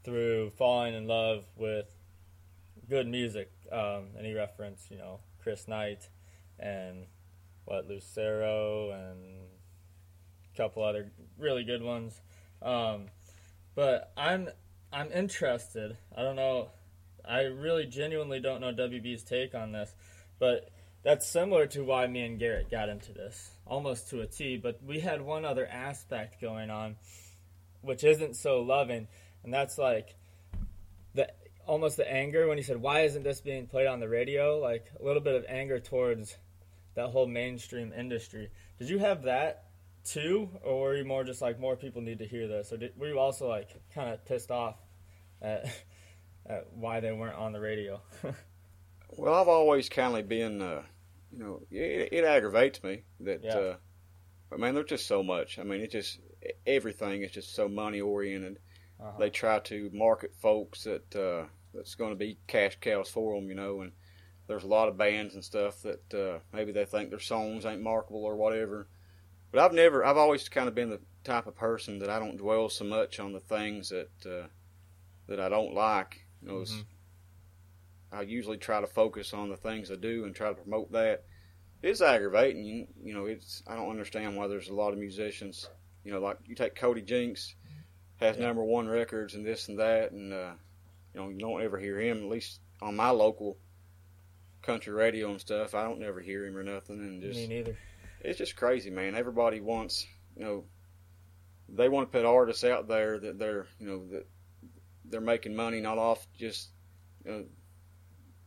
[0.04, 1.86] through falling in love with
[2.88, 6.08] good music, um, and he referenced you know Chris Knight
[6.60, 7.06] and
[7.66, 9.18] what Lucero and
[10.52, 12.18] a couple other really good ones.
[12.62, 13.06] Um,
[13.74, 14.48] but I'm
[14.92, 15.96] I'm interested.
[16.16, 16.70] I don't know.
[17.28, 19.94] I really genuinely don't know WB's take on this,
[20.38, 20.70] but
[21.02, 24.56] that's similar to why me and Garrett got into this, almost to a T.
[24.56, 26.96] But we had one other aspect going on,
[27.82, 29.08] which isn't so loving,
[29.44, 30.14] and that's like
[31.14, 31.28] the
[31.66, 34.86] almost the anger when he said, "Why isn't this being played on the radio?" Like
[34.98, 36.36] a little bit of anger towards
[36.96, 38.50] that whole mainstream industry.
[38.78, 39.66] Did you have that
[40.04, 42.98] too, or were you more just like more people need to hear this, or did,
[42.98, 44.76] were you also like kind of pissed off
[45.40, 45.66] at,
[46.46, 48.00] at why they weren't on the radio?
[49.16, 50.82] Well, I've always kind of been, uh,
[51.32, 53.54] you know, it, it aggravates me that, Yeah.
[53.54, 53.76] uh,
[54.50, 55.58] but man, there's just so much.
[55.58, 56.18] I mean, it just
[56.66, 58.58] everything is just so money oriented.
[59.00, 59.12] Uh-huh.
[59.18, 63.48] They try to market folks that uh, that's going to be cash cows for them,
[63.48, 63.92] you know, and
[64.46, 67.82] there's a lot of bands and stuff that uh, maybe they think their songs ain't
[67.82, 68.88] marketable or whatever.
[69.50, 72.36] But I've never, I've always kind of been the type of person that I don't
[72.36, 74.46] dwell so much on the things that uh,
[75.28, 76.26] that I don't like.
[76.42, 76.84] You know, Mhm.
[78.12, 81.24] I usually try to focus on the things I do and try to promote that.
[81.82, 83.26] It's aggravating, you, you know.
[83.26, 85.68] It's I don't understand why there's a lot of musicians,
[86.04, 87.54] you know, like you take Cody Jinks,
[88.16, 88.46] has Yeah.
[88.46, 90.54] number one records and this and that, and uh,
[91.12, 92.18] you know you don't ever hear him.
[92.18, 93.58] At least on my local
[94.66, 96.98] country radio and stuff, I don't never hear him or nothing.
[97.00, 97.76] And just Me neither.
[98.20, 99.14] it's just crazy, man.
[99.14, 100.06] Everybody wants,
[100.36, 100.64] you know,
[101.68, 104.26] they want to put artists out there that they're, you know, that
[105.04, 106.68] they're making money not off just,
[107.24, 107.44] you know,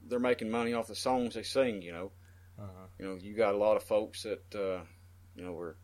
[0.07, 1.81] they're making money off the songs they sing.
[1.81, 2.11] You know,
[2.59, 2.87] Uh-huh.
[2.99, 4.81] you know, you got a lot of folks that, uh,
[5.35, 5.77] you know, were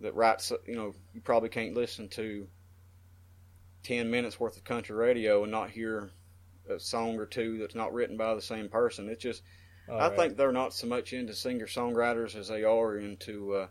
[0.00, 2.48] that write, so- you know, you probably can't listen to
[3.82, 6.10] ten minutes worth of country radio and not hear
[6.70, 9.08] a song or two that's not written by the same person.
[9.08, 9.42] It's just
[9.88, 10.16] All I right.
[10.16, 13.68] think they're not so much into singer songwriters as they are into uh,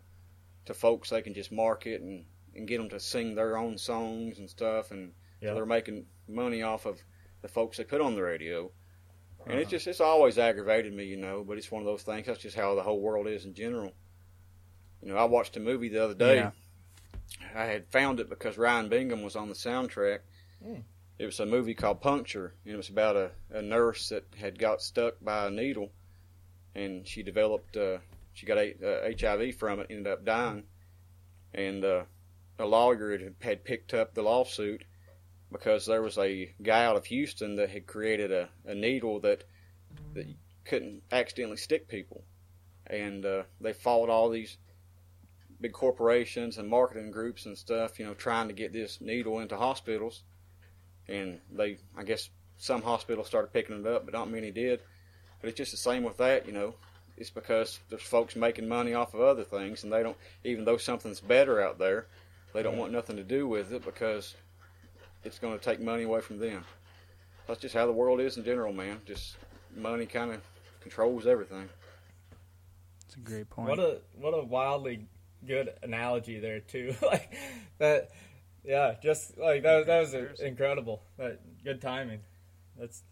[0.66, 2.24] to folks they can just market and
[2.54, 5.50] and get them to sing their own songs and stuff, and Yeah.
[5.50, 7.00] so they're making money off of
[7.42, 8.72] the folks they put on the radio.
[9.44, 9.60] And Uh-huh.
[9.60, 11.44] it's just it's always aggravated me, you know.
[11.44, 12.26] But it's one of those things.
[12.26, 13.92] That's just how the whole world is in general.
[15.02, 16.36] You know, I watched a movie the other day.
[16.36, 16.50] Yeah.
[17.54, 20.20] I had found it because Ryan Bingham was on the soundtrack.
[20.62, 20.80] Hmm.
[21.18, 24.58] It was a movie called Puncture, and it was about a, a nurse that had
[24.58, 25.90] got stuck by a needle,
[26.74, 27.98] and she developed uh,
[28.34, 30.62] she got a, uh, HIV from it, ended up dying,
[31.52, 32.04] and uh,
[32.58, 34.84] a lawyer had, had picked up the lawsuit
[35.50, 39.44] because there was a guy out of Houston that had created a, a needle that
[40.14, 40.26] that
[40.64, 42.22] couldn't accidentally stick people,
[42.86, 44.56] and uh, they fought all these
[45.60, 49.56] big corporations and marketing groups and stuff, you know, trying to get this needle into
[49.56, 50.22] hospitals.
[51.08, 52.28] And they, I guess,
[52.58, 54.80] some hospitals started picking it up, but not many did.
[55.40, 56.74] But it's just the same with that, you know.
[57.16, 60.76] It's because there's folks making money off of other things, and they don't, even though
[60.76, 62.06] something's better out there,
[62.52, 64.34] they don't want nothing to do with it because
[65.24, 66.64] it's going to take money away from them.
[67.46, 69.00] That's just how the world is in general, man.
[69.06, 69.36] Just
[69.76, 70.40] money kind of
[70.80, 71.68] controls everything.
[73.06, 73.70] It's a great point.
[73.70, 75.06] What a what a wildly
[75.46, 76.94] good analogy there too.
[77.02, 77.32] like
[77.78, 78.10] that,
[78.64, 78.94] yeah.
[79.02, 79.86] Just like that.
[79.86, 80.46] That was Comparison.
[80.46, 81.02] incredible.
[81.16, 82.20] That good timing.
[82.78, 83.02] That's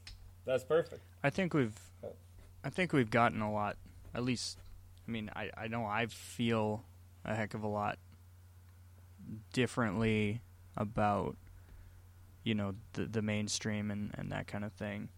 [0.44, 1.03] that's perfect.
[1.22, 2.12] I think we've, oh.
[2.64, 3.76] I think we've gotten a lot.
[4.14, 4.59] At least,
[5.07, 6.84] I mean, I I know I feel
[7.24, 7.99] a heck of a lot
[9.53, 10.40] differently
[10.76, 11.36] about,
[12.44, 15.09] you know, the the mainstream and and that kind of thing.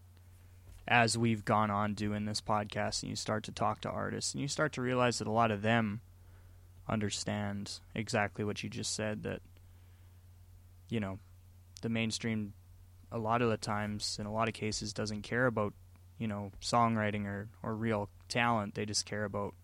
[0.91, 4.41] As we've gone on doing this podcast, and you start to talk to artists, and
[4.41, 6.01] you start to realize that a lot of them
[6.89, 9.23] understand exactly what you just said.
[9.25, 9.43] That,
[10.89, 11.19] you know,
[11.83, 12.53] the mainstream
[13.11, 15.73] a lot of the times in a lot of cases doesn't care about
[16.19, 19.55] you know songwriting or, or real talent they just care about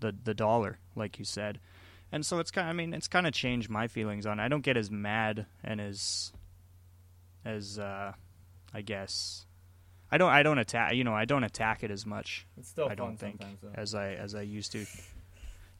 [0.00, 1.58] the the dollar like you said
[2.12, 4.44] and so it's kind of, I mean it's kind of changed my feelings on it.
[4.44, 6.32] I don't get as mad and as
[7.44, 8.12] as uh
[8.72, 9.46] I guess
[10.12, 12.86] I don't I don't attack you know I don't attack it as much It's still
[12.86, 13.74] I fun don't think sometimes.
[13.74, 14.84] As I as I used to.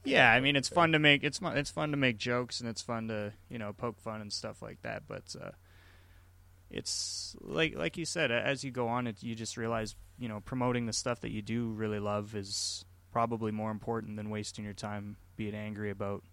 [0.05, 2.81] Yeah, I mean it's fun to make it's it's fun to make jokes and it's
[2.81, 5.03] fun to you know poke fun and stuff like that.
[5.07, 5.51] But uh,
[6.69, 10.39] it's like like you said, as you go on, it, you just realize you know
[10.39, 14.73] promoting the stuff that you do really love is probably more important than wasting your
[14.73, 16.23] time being angry about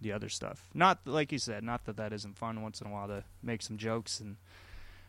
[0.00, 0.68] the other stuff.
[0.74, 3.62] Not like you said, not that that isn't fun once in a while to make
[3.62, 4.36] some jokes and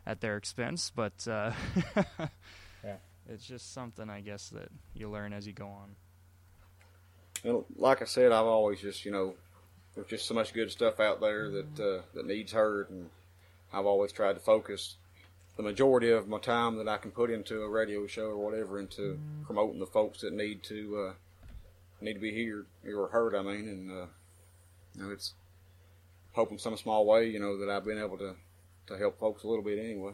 [0.06, 1.52] at their expense, but uh,
[2.86, 2.98] Yeah.
[3.28, 5.96] It's just something I guess that you learn as you go on.
[7.46, 9.36] And like I said, I've always just you know,
[9.94, 13.10] there's just so much good stuff out there that uh, that needs heard, and
[13.72, 14.96] I've always tried to focus
[15.56, 18.80] the majority of my time that I can put into a radio show or whatever
[18.80, 21.14] into promoting the folks that need to uh,
[22.02, 23.36] need to be heard or heard.
[23.36, 24.06] I mean, and uh,
[24.96, 25.34] you know, it's
[26.34, 28.36] hoping some small way, you know, that I've been able to
[28.88, 30.14] to help folks a little bit anyway.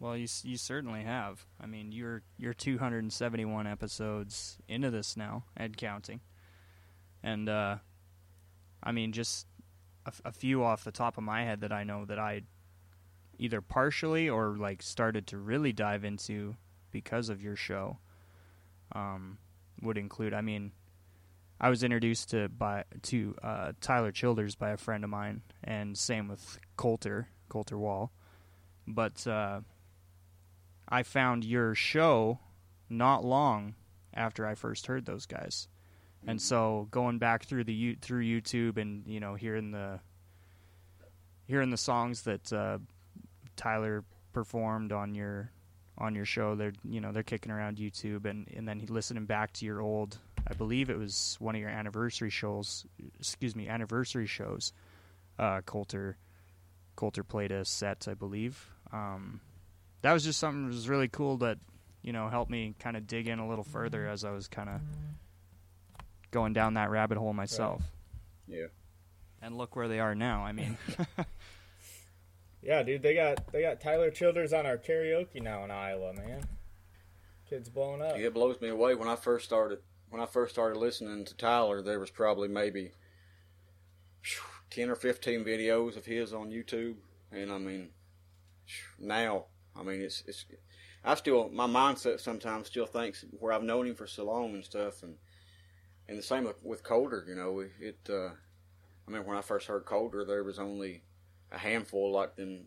[0.00, 1.44] Well, you you certainly have.
[1.60, 6.20] I mean, you're you're 271 episodes into this now and counting,
[7.22, 7.76] and uh,
[8.82, 9.46] I mean, just
[10.24, 12.42] a few off the top of my head that I know that I
[13.38, 16.56] either partially or like started to really dive into
[16.90, 17.98] because of your show.
[18.92, 19.36] Um,
[19.82, 20.32] would include.
[20.32, 20.72] I mean,
[21.60, 25.98] I was introduced to by to uh, Tyler Childers by a friend of mine, and
[25.98, 28.12] same with Colter Colter Wall,
[28.86, 29.26] but.
[29.26, 29.60] Uh,
[30.90, 32.40] I found your show
[32.88, 33.74] not long
[34.12, 35.68] after I first heard those guys,
[36.26, 40.00] and so going back through the through YouTube and you know hearing the
[41.46, 42.78] hearing the songs that uh,
[43.56, 45.50] Tyler performed on your
[45.98, 49.52] on your show, they're you know they're kicking around YouTube and and then listening back
[49.54, 50.18] to your old,
[50.48, 52.86] I believe it was one of your anniversary shows,
[53.18, 54.72] excuse me, anniversary shows.
[55.38, 56.16] Uh, Colter
[56.96, 58.70] Colter played a set, I believe.
[58.92, 59.40] Um,
[60.02, 61.58] that was just something that was really cool that
[62.02, 64.12] you know helped me kind of dig in a little further mm-hmm.
[64.12, 64.80] as I was kind of
[66.30, 67.82] going down that rabbit hole myself.
[68.46, 68.66] Yeah.
[69.42, 70.44] And look where they are now.
[70.44, 70.76] I mean,
[72.62, 76.42] Yeah, dude, they got they got Tyler Childers on our karaoke now in Iowa, man.
[77.48, 78.16] Kids blowing up.
[78.16, 79.78] It blows me away when I first started
[80.10, 81.80] when I first started listening to Tyler.
[81.80, 82.92] There was probably maybe
[84.68, 86.96] ten or fifteen videos of his on YouTube,
[87.32, 87.90] and I mean,
[88.98, 89.46] now
[89.76, 90.44] I mean it's it's
[91.04, 94.64] I still my mindset sometimes still thinks where I've known him for so long and
[94.64, 95.16] stuff, and
[96.08, 97.24] and the same with, with Colter.
[97.26, 97.98] You know, it.
[98.08, 98.30] Uh,
[99.08, 101.02] I mean, when I first heard Colter, there was only
[101.50, 102.66] a handful like them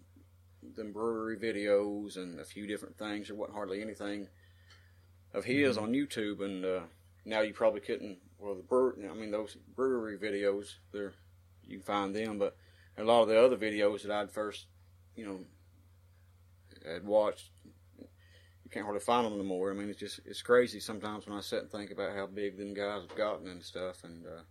[0.76, 3.28] them brewery videos and a few different things.
[3.28, 4.28] There wasn't hardly anything
[5.34, 6.80] of his on YouTube, and uh,
[7.26, 11.14] now you probably couldn't well, the brewer, I mean, those brewery videos, they're
[11.66, 12.58] you can find them, but
[12.98, 14.66] a lot of the other videos that I'd first,
[15.16, 15.40] you know,
[16.86, 17.50] had watched,
[17.98, 19.72] you can't hardly find them anymore.
[19.72, 22.58] I mean, it's just it's crazy sometimes when I sit and think about how big
[22.58, 24.42] them guys have gotten and stuff, and uh,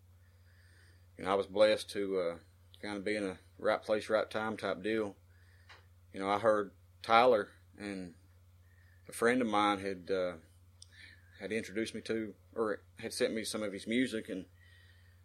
[1.18, 2.36] you know, I was blessed to uh,
[2.80, 5.16] kind of be in a right place, right time type deal.
[6.12, 6.72] You know, I heard
[7.02, 8.14] Tyler and
[9.08, 10.32] a friend of mine had uh,
[11.40, 14.44] had introduced me to or had sent me some of his music and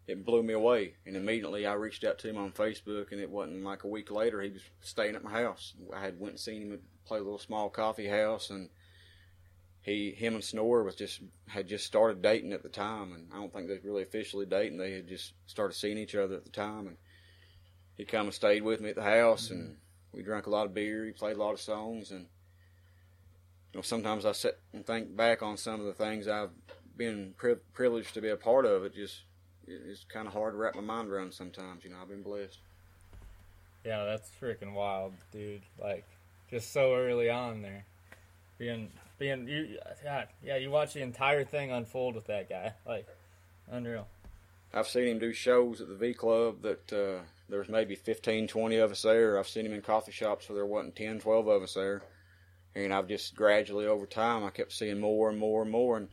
[0.07, 0.95] it blew me away.
[1.05, 4.09] And immediately I reached out to him on Facebook, and it wasn't like a week
[4.09, 5.73] later he was staying at my house.
[5.93, 8.69] I had went and seen him play a little small coffee house, and
[9.81, 13.37] he, him and Senora was just had just started dating at the time, and I
[13.37, 14.77] don't think they was really officially dating.
[14.77, 16.97] They had just started seeing each other at the time, and
[17.95, 19.77] he come and stayed with me at the house, and
[20.11, 21.05] we drank a lot of beer.
[21.05, 22.27] He played a lot of songs, and
[23.71, 26.51] you know sometimes I sit and think back on some of the things I've
[26.97, 28.83] been pri- privileged to be a part of.
[28.83, 29.21] It just
[29.67, 31.83] it's kind of hard to wrap my mind around sometimes.
[31.83, 32.59] You know, I've been blessed.
[33.85, 35.61] Yeah, that's freaking wild, dude.
[35.79, 36.05] Like,
[36.49, 37.85] just so early on there,
[38.57, 40.57] being being you, yeah, yeah.
[40.57, 43.07] You watch the entire thing unfold with that guy, like,
[43.69, 44.07] unreal.
[44.73, 48.47] I've seen him do shows at the V Club that uh, there was maybe 15,
[48.47, 49.39] 20 of us there.
[49.39, 52.01] I've seen him in coffee shops where there wasn't 10, 12 of us there.
[52.75, 55.97] And I've just gradually over time, I kept seeing more and more and more.
[55.97, 56.09] And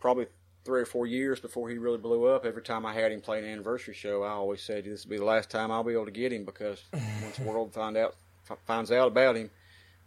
[0.00, 0.26] probably
[0.64, 3.38] three or four years before he really blew up, every time I had him play
[3.38, 6.06] an anniversary show, I always said this will be the last time I'll be able
[6.06, 6.82] to get him because
[7.22, 8.16] once the world find out
[8.66, 9.50] finds out about him,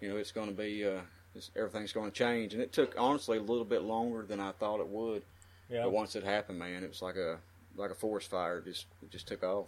[0.02, 1.02] you know, it's going to be uh,
[1.36, 2.54] it's, everything's going to change.
[2.54, 5.22] And it took honestly a little bit longer than I thought it would.
[5.70, 5.84] Yeah.
[5.84, 7.38] But once it happened, man, it was like a
[7.76, 8.58] like a forest fire.
[8.60, 9.68] It just it just took off.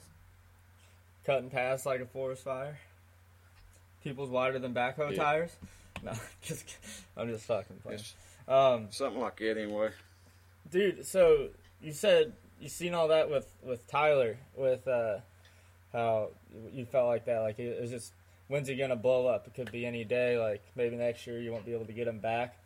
[1.25, 2.77] Cutting past like a forest fire.
[4.03, 5.23] People's wider than backhoe Yeah.
[5.23, 5.51] tires.
[6.03, 6.65] No, just
[7.15, 7.99] I'm just fucking playing.
[8.47, 9.89] Um, something like that anyway.
[10.71, 11.49] dude, so
[11.79, 15.17] you said you seen all that with with Tyler with uh,
[15.93, 16.29] how
[16.73, 17.41] you felt like that.
[17.41, 18.13] Like it was just
[18.51, 19.47] when's he gonna blow up?
[19.47, 20.37] It could be any day.
[20.37, 22.57] Like maybe next year you won't be able to get him back.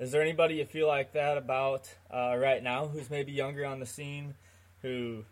[0.00, 3.78] Is there anybody you feel like that about uh, right now who's maybe younger on
[3.78, 4.34] the scene?
[4.82, 5.24] Who,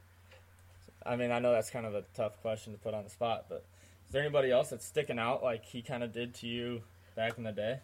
[1.04, 3.46] I mean, I know that's kind of a tough question to put on the spot,
[3.48, 3.64] but
[4.06, 6.82] is there anybody else that's sticking out like he kind of did to you
[7.16, 7.80] back in the day?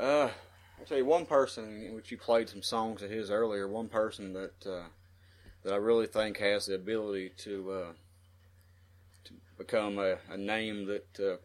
[0.00, 0.30] Uh,
[0.78, 3.68] I'll tell you one person in which you played some songs of his earlier.
[3.68, 4.88] One person that uh,
[5.64, 7.92] that I really think has the ability to uh,
[9.58, 11.36] become a, a name that, uh,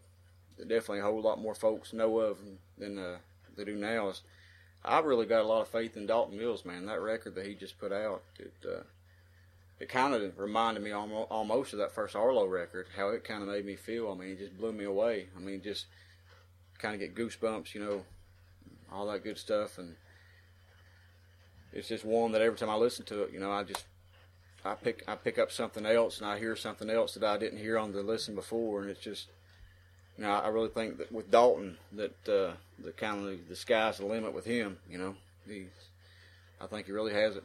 [0.57, 2.37] that definitely a whole lot more folks know of
[2.77, 3.17] than uh,
[3.55, 4.09] they do now.
[4.09, 4.21] Is
[4.83, 6.85] I really got a lot of faith in Dalton Mills, man.
[6.85, 8.83] That record that he just put out, it uh,
[9.79, 12.87] it kind of reminded me almost, of that first Arlo record.
[12.95, 14.11] How it kind of made me feel.
[14.11, 15.27] I mean, it just blew me away.
[15.35, 15.85] I mean, just
[16.77, 18.03] kind of get goosebumps, you know,
[18.91, 19.95] all that good stuff, and
[21.73, 23.85] it's just one that every time I listen to it, you know, I just
[24.63, 27.59] I pick I pick up something else and I hear something else that I didn't
[27.59, 29.27] hear on the listen before, and it's just
[30.17, 32.53] you know I really think that with Dalton that uh,
[32.83, 34.77] the kind of the sky's the limit with him.
[34.89, 35.15] You know,
[35.47, 35.65] he
[36.59, 37.43] I think he really has it.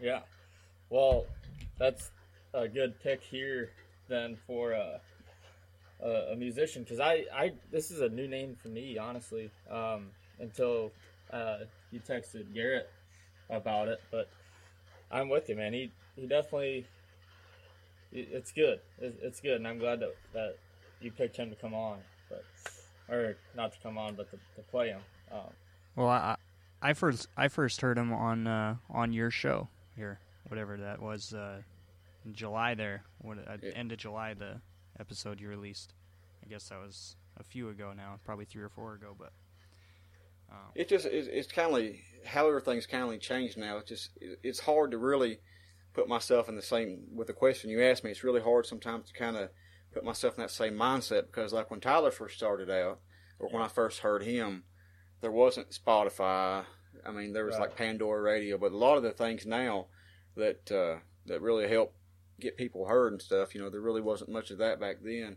[0.00, 0.20] Yeah.
[0.90, 1.26] Well,
[1.78, 2.10] that's
[2.52, 3.70] a good pick here
[4.08, 4.98] then for uh,
[6.02, 10.10] a, a musician because I, I this is a new name for me honestly um,
[10.38, 10.92] until
[11.32, 11.58] uh,
[11.90, 12.90] you texted Garrett
[13.54, 14.28] about it, but
[15.10, 15.72] I'm with you, man.
[15.72, 16.86] He he definitely
[18.12, 18.80] it's good.
[19.00, 20.56] It's, it's good, and I'm glad that that
[21.00, 21.98] you picked him to come on,
[22.28, 22.44] but
[23.08, 25.00] or not to come on, but to, to play him.
[25.32, 25.50] Um,
[25.96, 26.36] Well, I
[26.82, 31.32] I first I first heard him on uh, on your show here, whatever that was,
[31.34, 31.62] uh,
[32.24, 32.74] in July.
[32.74, 33.70] There, what uh, Yeah.
[33.74, 34.60] end of July, the
[34.98, 35.92] episode you released.
[36.44, 39.14] I guess that was a few ago now, probably three or four ago.
[39.18, 39.32] But
[40.74, 41.94] It just it's, it's kind of
[42.26, 43.78] how everything's kind of changed now.
[43.78, 45.40] It's just it- it's hard to really
[45.92, 48.10] put myself in the same with the question you asked me.
[48.10, 49.50] It's really hard sometimes to kind of
[49.92, 53.00] put myself in that same mindset because like when Tyler first started out,
[53.38, 54.64] or when I first heard him,
[55.20, 56.64] there wasn't Spotify.
[57.06, 57.68] I mean, there was Right.
[57.68, 59.86] like Pandora Radio, but a lot of the things now
[60.36, 61.94] that uh, that really help
[62.40, 63.54] get people heard and stuff.
[63.54, 65.36] You know, there really wasn't much of that back then.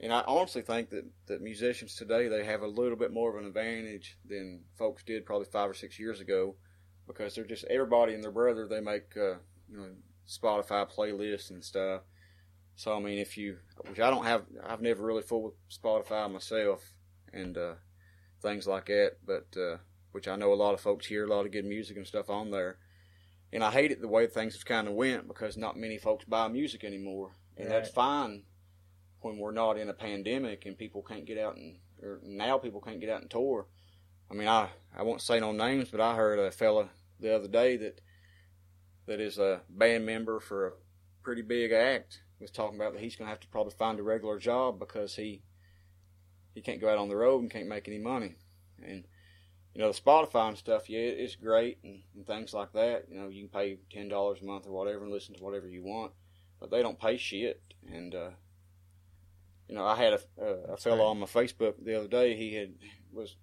[0.00, 3.40] And I honestly think that, that musicians today they have a little bit more of
[3.40, 6.56] an advantage than folks did probably five or six years ago,
[7.06, 9.36] because they're just everybody and their brother they make uh,
[9.70, 9.90] you know
[10.28, 12.02] Spotify playlists and stuff.
[12.74, 16.30] So I mean, if you which I don't have, I've never really fooled with Spotify
[16.30, 16.92] myself
[17.32, 17.74] and uh,
[18.40, 19.76] things like that, but uh,
[20.10, 22.28] which I know a lot of folks hear a lot of good music and stuff
[22.28, 22.78] on there.
[23.52, 26.24] And I hate it the way things have kind of went because not many folks
[26.24, 28.44] buy music anymore, and that's fine
[29.24, 32.80] when we're not in a pandemic and people can't get out and or now people
[32.80, 33.66] can't get out and tour.
[34.30, 37.48] I mean, I I won't say no names, but I heard a fella the other
[37.48, 38.00] day that
[39.06, 40.72] that is a band member for a
[41.22, 44.02] pretty big act was talking about that he's going to have to probably find a
[44.02, 45.42] regular job because he
[46.54, 48.34] he can't go out on the road and can't make any money.
[48.84, 49.04] And
[49.74, 53.06] you know, the Spotify and stuff, yeah, it's great and, and things like that.
[53.08, 55.66] You know, you can pay ten dollars a month or whatever and listen to whatever
[55.66, 56.12] you want,
[56.60, 57.62] but they don't pay shit.
[57.90, 58.30] And uh,
[59.72, 62.36] you know, I had a, a, a fellow on my Facebook the other day.
[62.36, 62.74] He had
[63.10, 63.36] was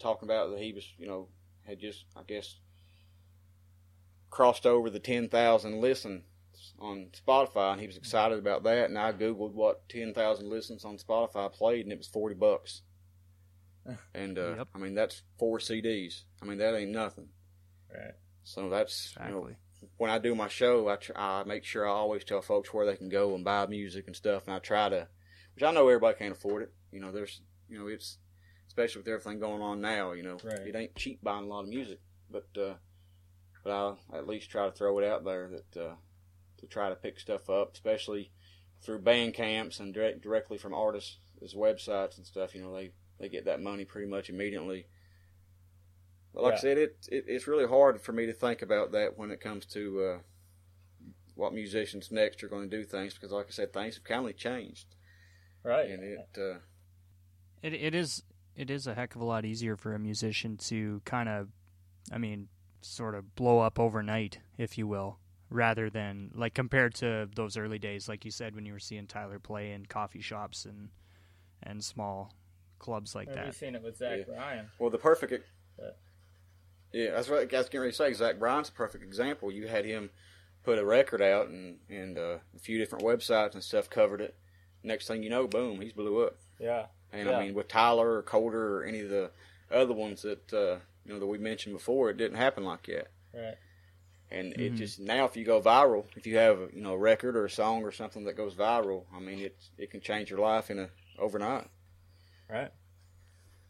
[0.00, 1.28] talking about that he was, you know,
[1.64, 2.56] had just, I guess,
[4.28, 6.24] crossed over the ten thousand listens
[6.80, 8.86] on Spotify, and he was excited about that.
[8.88, 12.82] And I googled what ten thousand listens on Spotify played, and it was forty bucks.
[14.14, 14.68] And uh, Yep.
[14.74, 16.22] I mean, that's four CDs.
[16.42, 17.28] I mean, that ain't nothing.
[17.90, 18.14] Right.
[18.42, 19.56] So that's you know, Exactly.
[19.96, 22.84] when I do my show, I, tr- I make sure I always tell folks where
[22.84, 25.06] they can go and buy music and stuff, and I try to,
[25.58, 26.72] which I know everybody can't afford it.
[26.92, 28.18] You know, there's, you know, it's
[28.68, 30.12] especially with everything going on now.
[30.12, 30.68] You know, Right.
[30.68, 31.98] it ain't cheap buying a lot of music,
[32.30, 32.74] but uh,
[33.64, 35.94] but I'll at least try to throw it out there that uh,
[36.58, 38.30] to try to pick stuff up, especially
[38.82, 41.18] through band camps and direct, directly from artists'
[41.56, 42.54] websites and stuff.
[42.54, 44.86] You know, they they get that money pretty much immediately.
[46.32, 49.18] But like I said, it, it it's really hard for me to think about that
[49.18, 50.18] when it comes to uh,
[51.34, 54.28] what musicians next are going to do things because, like I said, things have kind
[54.28, 54.94] of changed,
[55.62, 55.90] Right.
[55.90, 56.58] and it uh,
[57.62, 58.22] It it is
[58.56, 61.48] it is a heck of a lot easier for a musician to kind of,
[62.10, 62.48] I mean,
[62.80, 65.18] sort of blow up overnight, if you will,
[65.50, 69.06] rather than like compared to those early days, like you said, when you were seeing
[69.06, 70.88] Tyler play in coffee shops and
[71.62, 72.32] and small
[72.78, 73.54] clubs like Have you that.
[73.54, 74.24] seen it with Zach Yeah.
[74.34, 74.70] Bryan?
[74.78, 75.44] well, the perfect.
[75.78, 75.90] Yeah.
[76.92, 78.12] Yeah, that's what I was getting ready to say.
[78.14, 79.52] Zach Bryan's a perfect example.
[79.52, 80.10] You had him
[80.62, 84.36] put a record out, and and uh, a few different websites and stuff covered it.
[84.88, 86.36] Next thing you know, boom, he's blew up.
[86.58, 86.86] Yeah.
[87.12, 87.38] And Yeah.
[87.38, 89.30] I mean, with Tyler or Colter or any of the
[89.70, 93.08] other ones that uh, you know that we mentioned before, it didn't happen like that.
[93.34, 93.56] Right.
[94.30, 94.76] And it Mhm.
[94.76, 97.50] just now, if you go viral, if you have you know a record or a
[97.50, 100.78] song or something that goes viral, I mean, it it can change your life in
[100.78, 101.68] a overnight.
[102.48, 102.72] Right.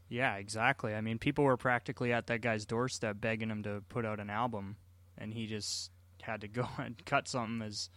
[0.09, 0.95] Yeah, exactly.
[0.95, 4.31] I mean, people were practically at that guy's doorstep begging him to put out an
[4.31, 4.77] album,
[5.19, 5.91] and he just
[6.23, 7.61] had to go and cut something.
[7.67, 7.91] As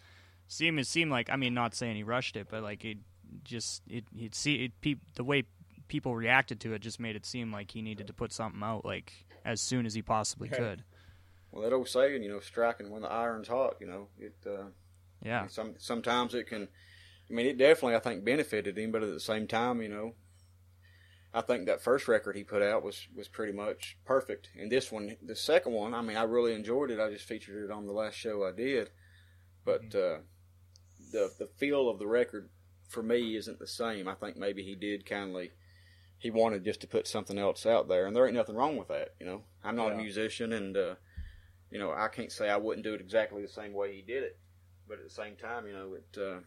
[0.47, 2.97] seem it seemed like, I mean, not saying he rushed it, but like it
[3.43, 4.81] just it he'd see it.
[4.81, 5.43] Pe- the way
[5.87, 8.85] people reacted to it just made it seem like he needed to put something out
[8.85, 9.11] like
[9.43, 10.59] as soon as he possibly Right.
[10.59, 10.83] could.
[11.51, 13.75] Well, that old saying, you know, striking when the iron's hot.
[13.81, 14.35] You know, it.
[14.45, 14.69] Uh,
[15.23, 16.67] Yeah, Some sometimes it can.
[17.29, 20.15] I mean, it definitely I think benefited him, but at the same time, you know,
[21.33, 24.49] I think that first record he put out was was pretty much perfect.
[24.57, 26.99] And this one, the second one, I mean, I really enjoyed it.
[26.99, 28.89] I just featured it on the last show I did,
[29.63, 30.19] but uh,
[31.11, 32.49] the the feel of the record
[32.91, 34.07] for me isn't the same.
[34.07, 35.51] I think maybe he did kindly.
[36.17, 38.89] He wanted just to put something else out there, and there ain't nothing wrong with
[38.89, 39.15] that.
[39.19, 39.93] You know, I'm not Yeah.
[39.93, 40.95] a musician, and uh,
[41.71, 44.23] you know, I can't say I wouldn't do it exactly the same way he did
[44.23, 44.37] it
[44.87, 46.17] but at the same time, you know, it.
[46.21, 46.41] Uh,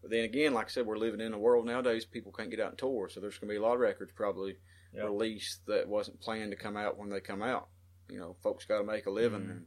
[0.00, 2.04] but then again, like I said, we're living in a world nowadays.
[2.04, 4.10] People can't get out and tour, so there's going to be a lot of records
[4.12, 4.56] probably
[4.92, 5.04] Yep.
[5.04, 7.68] released that wasn't planned to come out when they come out.
[8.10, 9.50] You know, folks got to make a living Mhm.
[9.50, 9.66] and,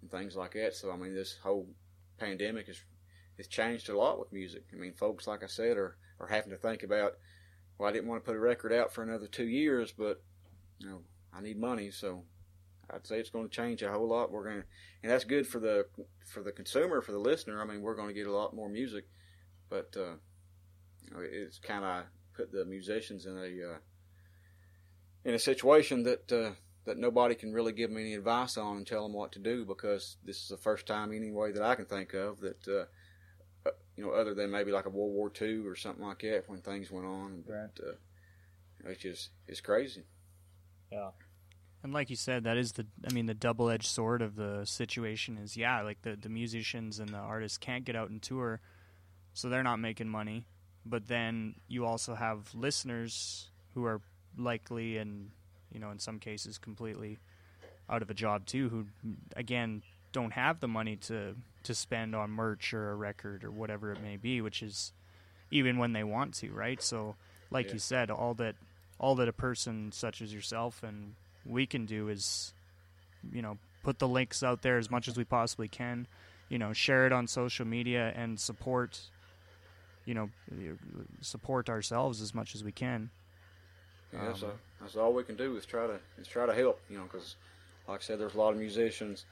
[0.00, 0.74] and things like that.
[0.74, 1.68] So I mean, this whole
[2.16, 2.82] pandemic has
[3.36, 4.64] has changed a lot with music.
[4.72, 7.14] I mean, folks, like I said, are are having to think about.
[7.78, 10.22] Well, I didn't want to put a record out for another two years, but
[10.78, 11.00] you know,
[11.32, 12.24] I need money, so
[12.90, 14.30] I'd say it's going to change a whole lot.
[14.30, 14.66] We're going to,
[15.02, 15.86] and that's good for the
[16.26, 17.60] for the consumer, for the listener.
[17.60, 19.08] I mean, we're going to get a lot more music,
[19.68, 20.14] but uh,
[21.02, 22.04] you know, it's kind of
[22.34, 23.78] put the musicians in a uh,
[25.24, 26.52] in a situation that uh,
[26.84, 29.64] that nobody can really give them any advice on and tell them what to do
[29.64, 32.68] because this is the first time anyway that I can think of that.
[32.68, 32.84] Uh,
[33.96, 36.60] you know, other than maybe like a World War II or something like that, when
[36.60, 37.68] things went on, Right.
[37.76, 37.92] but, uh,
[38.90, 40.02] it's just it's crazy.
[40.92, 41.10] Yeah.
[41.82, 44.64] And like you said, that is the I mean the double edged sword of the
[44.64, 48.60] situation is yeah, like the the musicians and the artists can't get out and tour,
[49.32, 50.46] so they're not making money.
[50.86, 54.00] But then you also have listeners who are
[54.36, 55.30] likely and
[55.72, 57.18] you know in some cases completely
[57.88, 58.86] out of a job too, who
[59.36, 59.82] again
[60.12, 64.00] don't have the money to to spend on merch or a record or whatever it
[64.02, 64.92] may be, which is
[65.50, 66.82] even when they want to, right?
[66.82, 67.16] So
[67.50, 67.72] like Yeah.
[67.74, 68.54] you said, all that
[68.98, 72.52] all that a person such as yourself and we can do is
[73.32, 76.06] you know put the links out there as much as we possibly can
[76.48, 79.00] you know share it on social media and support
[80.06, 80.30] you know
[81.20, 83.10] support ourselves as much as we can
[84.12, 86.80] Yeah, Um, so that's all we can do is try to is try to help.
[86.88, 87.36] You know, because
[87.88, 89.24] like I said, there's a lot of musicians.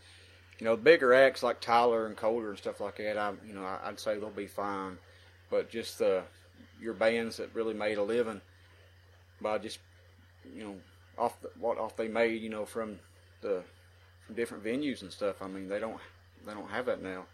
[0.62, 3.18] You know, bigger acts like Tyler and Colter and stuff like that.
[3.18, 4.96] I, you know, I, I'd say they'll be fine.
[5.50, 6.22] But just the
[6.80, 8.40] your bands that really made a living
[9.40, 9.80] by just
[10.54, 10.76] you know
[11.18, 13.00] off the, what off they made, you know, from
[13.40, 13.64] the
[14.24, 15.42] from different venues and stuff.
[15.42, 15.98] I mean, they don't
[16.46, 17.24] they don't have that now.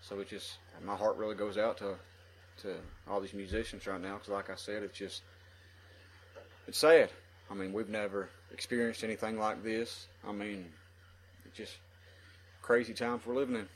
[0.00, 1.96] So it just my heart really goes out to
[2.62, 5.20] to all these musicians right now because, like I said, it's just
[6.66, 7.10] it's sad.
[7.50, 10.06] I mean, we've never experienced anything like this.
[10.26, 10.64] I mean,
[11.44, 11.76] it just
[12.64, 13.68] crazy times we're living in.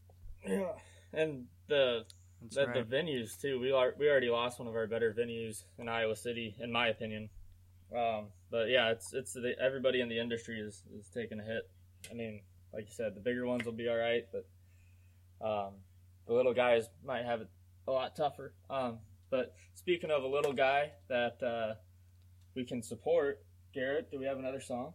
[0.50, 0.72] Yeah,
[1.12, 2.04] and the
[2.40, 2.90] That's the, right.
[2.90, 3.60] the venues too.
[3.60, 6.88] We are we already lost one of our better venues in Iowa City, in my
[6.88, 7.28] opinion.
[7.94, 11.68] Um, but yeah, it's it's the, everybody in the industry is is taking a hit.
[12.10, 12.40] I mean,
[12.72, 15.74] like you said, the bigger ones will be all right, but um,
[16.26, 17.48] the little guys might have it
[17.86, 18.54] a lot tougher.
[18.70, 21.74] Um, but speaking of a little guy that uh,
[22.54, 24.94] we can support, Garrett, do we have another song?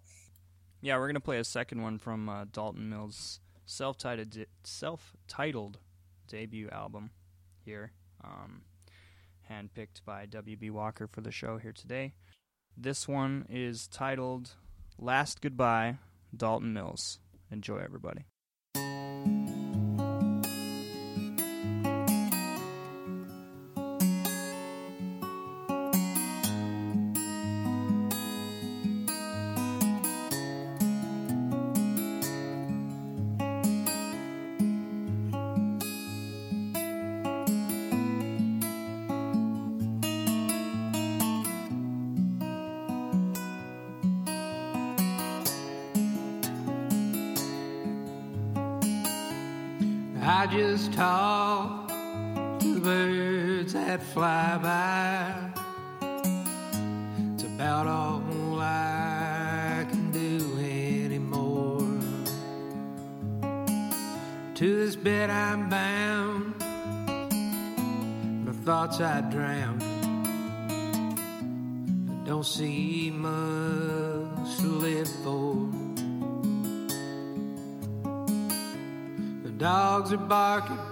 [0.82, 5.80] Yeah, we're gonna play a second one from uh, Dalton Mills' self-titled self-titled
[6.28, 7.12] debut album
[7.64, 7.92] here,
[8.24, 8.62] um,
[9.50, 12.14] handpicked by WB Walker for the show here today.
[12.76, 14.52] This one is titled
[14.98, 15.98] "Last Goodbye,"
[16.36, 17.20] Dalton Mills.
[17.52, 18.26] Enjoy, everybody.
[54.14, 55.52] Fly by.
[57.34, 58.22] It's about all
[58.60, 62.00] I can do anymore.
[64.54, 66.54] To this bed I'm bound,
[68.46, 69.82] my thoughts I drown.
[72.12, 75.56] I don't see much to live for.
[79.44, 80.83] The dogs are barking.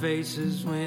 [0.00, 0.79] Faces when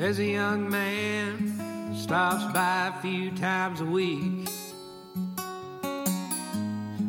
[0.00, 4.48] There's a young man stops by a few times a week.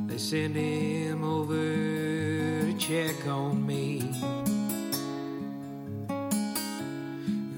[0.08, 4.12] They send him over to check on me.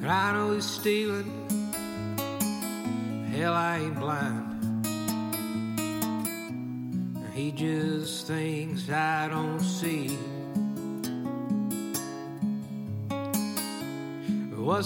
[0.05, 1.31] I know he's stealing.
[3.35, 4.85] Hell, I ain't blind.
[7.33, 10.15] He just thinks I don't see.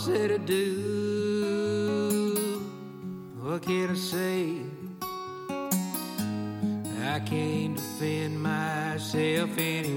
[0.05, 0.73] There to do?
[3.41, 4.61] What can I say?
[7.03, 9.96] I can't defend myself anyway.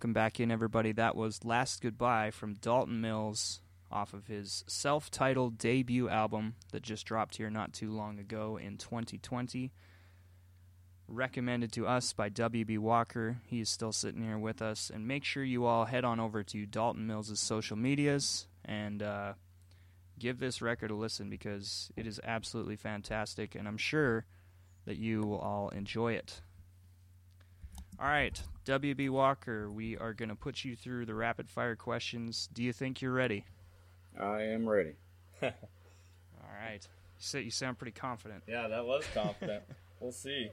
[0.00, 0.92] Welcome back in, everybody.
[0.92, 3.60] That was Last Goodbye from Dalton Mills
[3.92, 8.56] off of his self titled debut album that just dropped here not too long ago
[8.56, 9.70] in 2020.
[11.06, 12.78] Recommended to us by W.B.
[12.78, 13.42] Walker.
[13.44, 14.88] He is still sitting here with us.
[14.88, 19.34] And make sure you all head on over to Dalton Mills' social medias and uh,
[20.18, 23.54] give this record a listen because it is absolutely fantastic.
[23.54, 24.24] And I'm sure
[24.86, 26.40] that you will all enjoy it.
[28.00, 32.48] All right, WB Walker, we are going to put you through the rapid fire questions.
[32.54, 33.44] Do you think you're ready?
[34.16, 34.92] I am ready.
[35.42, 35.50] All
[36.56, 36.86] right.
[37.18, 38.44] You, you sound pretty confident.
[38.46, 39.64] Yeah, that was confident.
[40.00, 40.50] we'll see.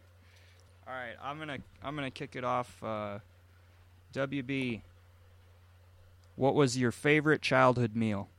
[0.87, 2.81] All right, I'm gonna I'm gonna kick it off.
[2.81, 3.19] Uh,
[4.13, 4.81] WB,
[6.37, 8.29] what was your favorite childhood meal?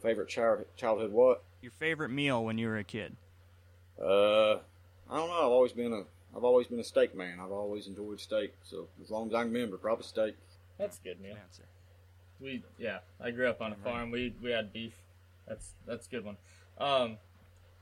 [0.00, 1.42] Favorite child, childhood what?
[1.60, 3.16] Your favorite meal when you were a kid?
[4.00, 4.52] Uh,
[5.10, 5.40] I don't know.
[5.40, 6.04] I've always been a
[6.36, 7.38] I've always been a steak man.
[7.40, 8.54] I've always enjoyed steak.
[8.62, 10.36] So as long as I can remember, probably steak.
[10.78, 11.34] That's good, meal.
[11.34, 11.62] Good answer.
[12.40, 14.10] We yeah, I grew up on a farm.
[14.10, 14.94] We we had beef.
[15.46, 16.36] That's that's a good one.
[16.78, 17.18] Um,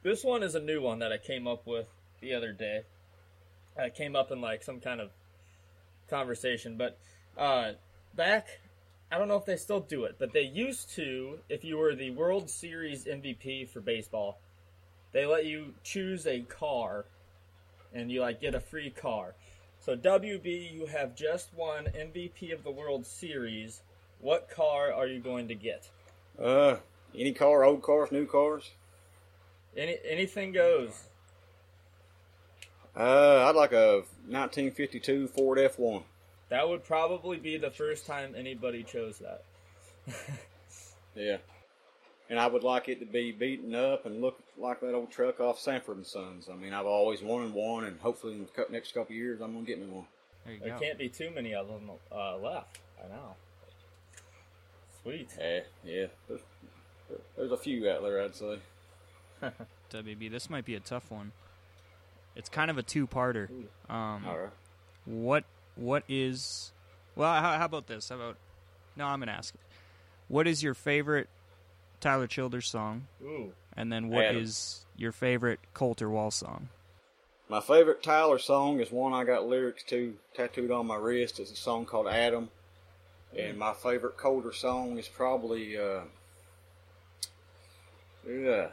[0.02, 1.88] this one is a new one that I came up with
[2.20, 2.82] the other day.
[3.78, 5.10] I came up in like some kind of
[6.08, 6.98] conversation, but
[7.38, 7.72] uh,
[8.14, 8.60] back
[9.12, 11.40] I don't know if they still do it, but they used to.
[11.48, 14.38] If you were the World Series MVP for baseball,
[15.12, 17.06] they let you choose a car,
[17.94, 19.34] and you like get a free car.
[19.80, 23.82] So WB, you have just won MVP of the World Series.
[24.20, 25.88] What car are you going to get?
[26.38, 26.76] Uh,
[27.14, 28.70] any car, old cars, new cars.
[29.76, 31.04] Any anything goes.
[32.96, 36.02] Uh, I'd like a 1952 Ford F1.
[36.48, 39.44] That would probably be the first time anybody chose that.
[41.14, 41.38] Yeah.
[42.28, 45.40] And I would like it to be beaten up and look like that old truck
[45.40, 46.48] off Sanford and Sons.
[46.50, 49.52] I mean, I've always wanted one, and hopefully in the next couple of years, I'm
[49.54, 50.06] gonna get me one.
[50.44, 50.78] There you There go.
[50.80, 52.78] can't be too many of them uh, left.
[53.02, 53.34] I know.
[55.02, 55.28] Sweet.
[55.38, 56.06] Yeah, yeah.
[56.28, 56.40] There's,
[57.36, 58.58] there's a few out there, I'd say.
[59.90, 61.32] WB, this might be a tough one.
[62.36, 63.48] It's kind of a two-parter.
[63.88, 64.50] Um, All right.
[65.06, 65.44] What
[65.76, 66.72] what is
[67.16, 67.32] well?
[67.40, 68.10] How, how about this?
[68.10, 68.36] How about
[68.96, 69.06] no?
[69.06, 69.54] I'm gonna ask.
[70.28, 71.28] What is your favorite
[72.00, 73.06] Tyler Childers song?
[73.22, 73.52] Ooh.
[73.80, 75.00] And then what is Adam.
[75.00, 76.68] your favorite Colter Wall song?
[77.48, 81.40] My favorite Tyler song is one I got lyrics to tattooed on my wrist.
[81.40, 82.50] It's a song called Adam.
[83.36, 86.00] And my favorite Colter song is probably uh
[88.28, 88.68] yeah.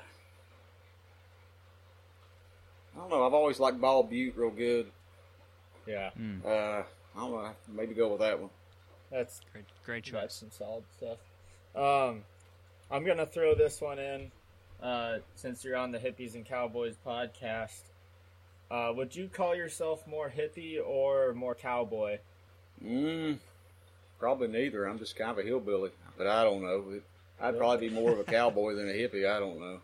[2.96, 3.26] I don't know.
[3.26, 4.88] I've always liked Bald Butte real good.
[5.86, 6.10] Yeah.
[6.46, 6.84] Uh,
[7.16, 7.52] I don't know.
[7.74, 8.50] Maybe go with that one.
[9.10, 10.34] That's Great, great that's choice.
[10.34, 11.18] some solid stuff.
[11.76, 12.24] Um,
[12.92, 14.32] I'm gonna throw this one in,
[14.82, 17.82] uh, since you're on the Hippies and Cowboys podcast.
[18.70, 22.20] Uh, would you call yourself more hippie or more cowboy?
[22.84, 23.38] Mm,
[24.20, 24.86] probably neither.
[24.86, 26.84] I'm just kind of a hillbilly, but I don't know.
[26.92, 27.04] It,
[27.40, 29.30] I'd probably be more of a cowboy than a hippie.
[29.30, 29.80] I don't know.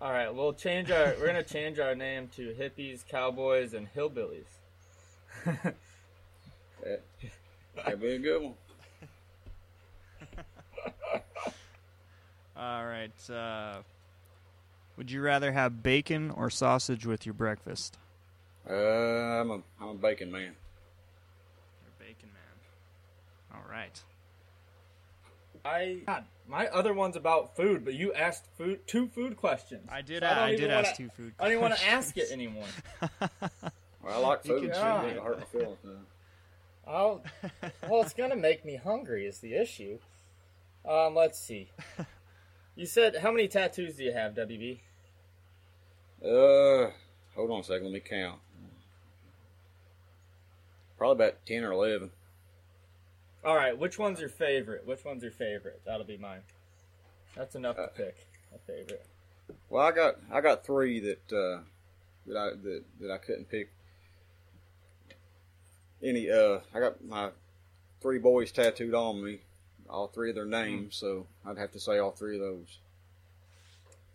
[0.00, 1.14] All right, we'll change our.
[1.18, 4.44] We're gonna change our name to hippies, cowboys, and hillbillies.
[5.44, 5.74] That,
[7.76, 8.54] that'd be a good one.
[12.56, 13.30] All right.
[13.30, 13.78] Uh,
[14.96, 17.98] would you rather have bacon or sausage with your breakfast?
[18.68, 20.42] Uh, I'm a I'm a bacon man.
[20.42, 23.58] You're a bacon man.
[23.60, 24.02] All right.
[25.64, 29.88] I God, my other one's about food, but you asked food two food questions.
[29.90, 30.20] I did.
[30.22, 31.36] So a- don't I even did wanna- ask two food.
[31.36, 31.40] Questions.
[31.40, 32.66] I don't even want to ask it anymore.
[34.02, 34.62] Well, I like You food.
[34.66, 35.06] can so try.
[35.06, 35.78] it hurt my feelings.
[35.82, 35.92] no.
[36.86, 37.24] I'll,
[37.88, 39.24] well, it's gonna make me hungry.
[39.24, 39.98] Is the issue?
[40.86, 41.70] Um, let's see.
[42.76, 44.78] You said how many tattoos do you have, WB?
[46.22, 46.90] Uh,
[47.34, 47.84] hold on a second.
[47.84, 48.40] Let me count.
[50.98, 52.10] Probably about ten or eleven.
[53.44, 54.86] All right, which one's your favorite?
[54.86, 55.82] Which one's your favorite?
[55.84, 56.40] That'll be mine.
[57.36, 59.04] That's enough to Uh, pick a favorite.
[59.68, 61.62] Well, I got I got three that uh,
[62.26, 63.70] that I that, that I couldn't pick.
[66.02, 67.30] Any uh, I got my
[68.00, 69.40] three boys tattooed on me,
[69.88, 72.78] all three of their names, so I'd have to say all three of those.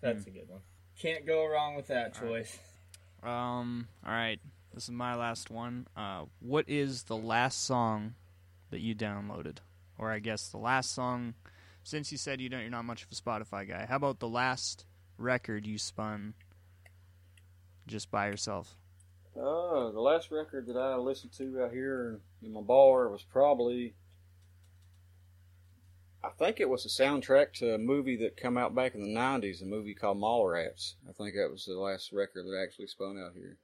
[0.01, 0.61] That's a good one.
[0.99, 2.57] Can't go wrong with that choice.
[3.23, 3.87] Um.
[4.05, 4.39] All right.
[4.73, 5.87] This is my last one.
[5.97, 8.13] Uh, what is the last song
[8.69, 9.57] that you downloaded,
[9.97, 11.33] or I guess the last song?
[11.83, 13.85] Since you said you don't, you're not much of a Spotify guy.
[13.87, 14.85] How about the last
[15.17, 16.35] record you spun
[17.87, 18.75] just by yourself?
[19.35, 23.95] Uh, the last record that I listened to out here in my bar was probably,
[26.23, 29.19] I think it was the soundtrack to a movie that come out back in the
[29.19, 30.95] '90s, a movie called Mallrats.
[31.07, 33.57] I think that was the last record that actually spun out here.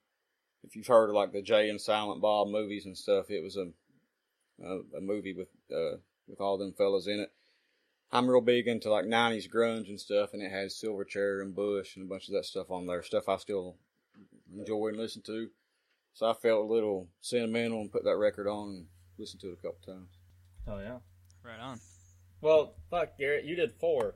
[0.64, 3.58] If you've heard of like the Jay and Silent Bob movies and stuff, it was
[3.58, 3.72] a
[4.64, 5.97] uh, a movie with uh,
[6.28, 7.32] with all them fellas in it.
[8.12, 11.97] I'm real big into like '90s grunge and stuff, and it has Silverchair and Bush
[11.97, 13.03] and a bunch of that stuff on there.
[13.03, 13.76] Stuff I still
[14.58, 15.49] enjoy and listen to.
[16.14, 18.86] So I felt a little sentimental and put that record on and
[19.18, 20.10] listened to it a couple times.
[20.66, 20.99] Oh yeah.
[21.43, 21.80] Right on.
[22.46, 24.14] Well, fuck, Garrett, you did four.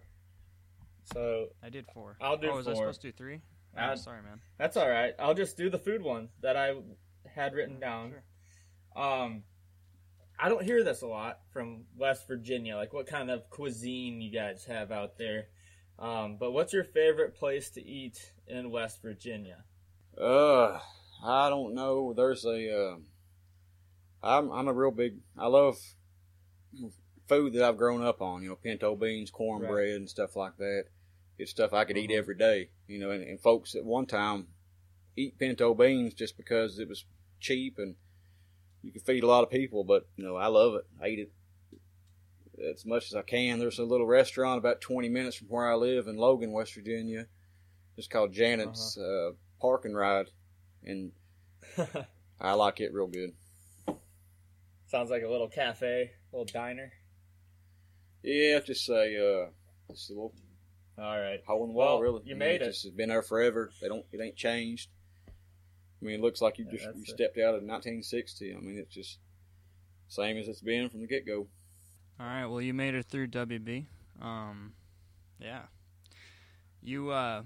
[1.15, 2.15] So I did four.
[2.21, 3.41] I'll do oh, was I supposed to do three?
[3.75, 4.39] Oh, I'd- sorry, man.
[4.59, 5.15] that's all right.
[5.17, 6.75] I'll just do the food one that I
[7.25, 8.13] had written down.
[8.95, 9.45] Um,
[10.37, 12.75] I don't hear this a lot from West Virginia.
[12.75, 15.47] Like, what kind of cuisine you guys have out there?
[15.97, 19.63] Um, but what's your favorite place to eat in West Virginia?
[20.15, 20.79] Uh,
[21.25, 22.13] I don't know.
[22.13, 22.77] There's a.
[22.77, 22.95] Uh,
[24.21, 25.15] I'm I'm a real big.
[25.35, 25.79] I love
[27.29, 28.43] food that I've grown up on.
[28.43, 30.85] You know, pinto beans, cornbread, and stuff like that.
[31.37, 32.17] It's stuff I could eat Mhm.
[32.17, 32.69] every day.
[32.87, 34.47] You know, and, and folks at one time
[35.15, 37.05] eat pinto beans just because it was
[37.39, 37.95] cheap and
[38.81, 39.83] you could feed a lot of people.
[39.85, 40.85] But you know, I love it.
[41.01, 41.31] I eat it
[42.61, 43.59] as much as I can.
[43.59, 47.27] There's a little restaurant about 20 minutes from where I live in Logan, West Virginia.
[47.95, 50.29] It's called Janet's uh, Park and Ride,
[50.83, 51.11] and
[52.39, 53.33] I like it real good.
[54.87, 56.91] Sounds like a little cafe, little diner.
[58.23, 59.49] Yeah, i just say uh,
[59.91, 60.33] just a little
[60.97, 61.41] All right.
[61.47, 61.99] hole in the wall.
[61.99, 62.65] Well, really, you I mean, made it.
[62.65, 63.71] Just has been there forever.
[63.81, 64.05] They don't.
[64.11, 64.89] It ain't changed.
[65.27, 67.07] I mean, it looks like you Yeah, just you it.
[67.07, 68.53] stepped out of 1960.
[68.55, 69.19] I mean, it's just
[70.07, 71.47] same as it's been from the get go.
[72.19, 72.45] All right.
[72.45, 73.85] Well, you made it through WB.
[74.21, 74.73] Um,
[75.39, 75.61] yeah.
[76.81, 77.09] You.
[77.11, 77.43] Uh,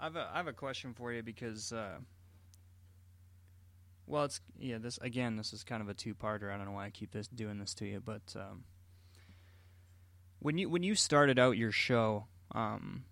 [0.00, 1.72] I've a, I have a question for you because.
[1.72, 1.98] Uh,
[4.06, 4.78] well, it's yeah.
[4.78, 5.36] This again.
[5.36, 6.52] This is kind of a two-parter.
[6.52, 8.64] I don't know why I keep this doing this to you, but um,
[10.42, 13.04] when you when you started out your show, um,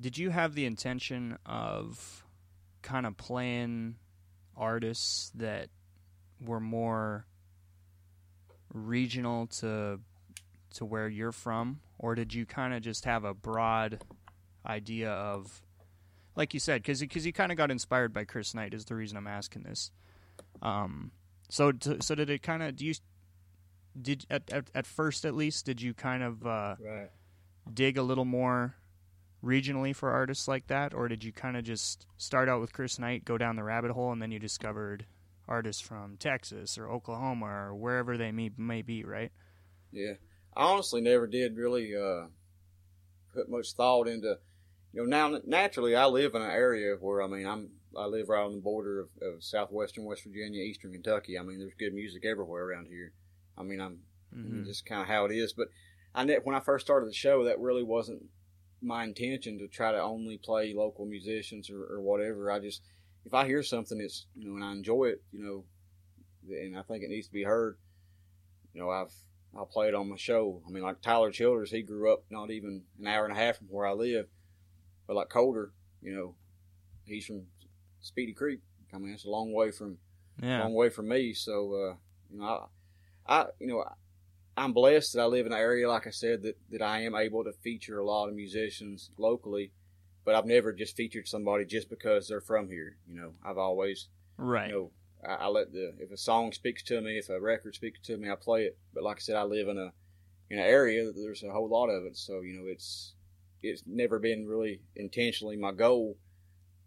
[0.00, 2.24] did you have the intention of
[2.80, 3.96] kind of playing
[4.56, 5.68] artists that
[6.40, 7.26] were more
[8.72, 10.00] regional to
[10.74, 14.02] to where you're from, or did you kind of just have a broad
[14.66, 15.60] idea of,
[16.36, 18.94] like you said, because because you kind of got inspired by Chris Knight is the
[18.94, 19.90] reason I'm asking this.
[20.62, 21.10] Um,
[21.50, 22.94] so to, so did it kind of do you
[24.02, 27.10] did at, at at first at least did you kind of uh, Right.
[27.72, 28.76] dig a little more
[29.44, 32.98] regionally for artists like that, or did you kind of just start out with Chris
[32.98, 35.06] Knight, go down the rabbit hole, and then you discovered
[35.46, 39.30] artists from Texas or Oklahoma or wherever they may, may be, right?
[39.92, 40.14] Yeah,
[40.56, 42.26] I honestly never did really uh,
[43.32, 44.38] put much thought into.
[44.92, 48.28] You know, now naturally I live in an area where I mean I'm I live
[48.28, 51.38] right on the border of, of southwestern West Virginia, eastern Kentucky.
[51.38, 53.12] I mean, there's good music everywhere around here.
[53.58, 54.02] I mean, I'm
[54.34, 54.64] Mhm.
[54.64, 55.52] just kind of how it is.
[55.52, 55.68] But
[56.14, 58.30] I ne- when I first started the show, that really wasn't
[58.80, 62.50] my intention to try to only play local musicians or, or whatever.
[62.50, 62.82] I just
[63.24, 65.64] if I hear something that's you know and I enjoy it, you know,
[66.54, 67.76] and I think it needs to be heard,
[68.72, 69.12] you know, I've
[69.56, 70.62] I'll play it on my show.
[70.66, 73.56] I mean, like Tyler Childers, he grew up not even an hour and a half
[73.58, 74.28] from where I live,
[75.06, 76.36] but like Colter, you know,
[77.04, 77.46] he's from
[78.00, 78.60] Speedy Creek.
[78.92, 79.98] I mean, it's a long way from
[80.40, 80.60] Yeah.
[80.60, 81.32] long way from me.
[81.32, 81.96] So, uh,
[82.30, 82.68] you know,
[83.28, 83.84] I, you know,
[84.56, 87.14] I'm blessed that I live in an area, like I said, that, that I am
[87.14, 89.72] able to feature a lot of musicians locally,
[90.24, 92.96] but I've never just featured somebody just because they're from here.
[93.06, 94.70] You know, I've always, Right.
[94.70, 94.90] you know,
[95.28, 98.16] I, I let the, if a song speaks to me, if a record speaks to
[98.16, 98.78] me, I play it.
[98.94, 99.92] But like I said, I live in a,
[100.50, 102.16] in an area that there's a whole lot of it.
[102.16, 103.14] So, you know, it's,
[103.62, 106.16] it's never been really intentionally my goal,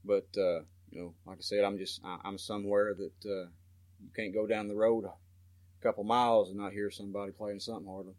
[0.04, 3.50] but, uh, you know, like I said, I'm just I, I'm somewhere that uh,
[4.02, 5.06] you can't go down the road
[5.82, 8.13] couple miles and not hear somebody playing something harder.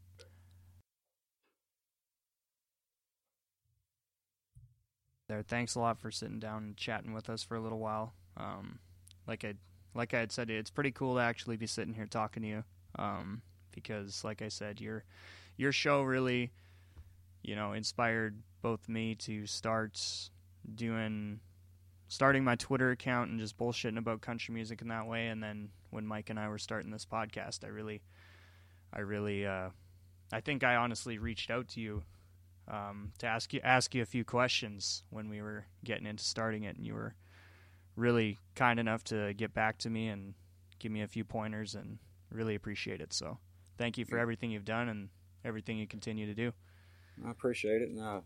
[5.32, 5.42] there.
[5.42, 8.12] Thanks a lot for sitting down and chatting with us for a little while.
[8.36, 8.78] Um,
[9.26, 9.54] like I
[9.94, 12.64] like I had said, it's pretty cool to actually be sitting here talking to you.
[12.98, 13.42] Um,
[13.74, 15.04] because like I said, your
[15.56, 16.52] your show really,
[17.42, 20.00] you know, inspired both me to start
[20.74, 21.40] doing
[22.12, 25.28] starting my Twitter account and just bullshitting about country music in that way.
[25.28, 28.02] And then when Mike and I were starting this podcast, I really,
[28.92, 29.70] I really, uh,
[30.30, 32.02] I think I honestly reached out to you
[32.70, 36.64] um, to ask you ask you a few questions when we were getting into starting
[36.64, 37.14] it, and you were
[37.96, 40.34] really kind enough to get back to me and
[40.80, 41.98] give me a few pointers, and
[42.30, 43.14] really appreciate it.
[43.14, 43.38] So,
[43.78, 45.08] thank you for everything you've done and
[45.46, 46.52] everything you continue to do.
[47.26, 48.20] I appreciate it, and I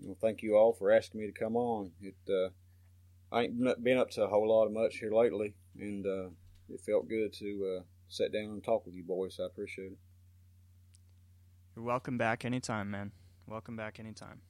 [0.00, 1.92] you know, thank you all for asking me to come on.
[2.00, 2.48] It uh,
[3.36, 6.28] I ain't been up to a whole lot of much here lately, and uh,
[6.70, 9.38] it felt good to uh, sit down and talk with you boys.
[9.38, 9.98] I appreciate it.
[11.74, 13.12] You're welcome back anytime, man.
[13.46, 14.40] Welcome back anytime.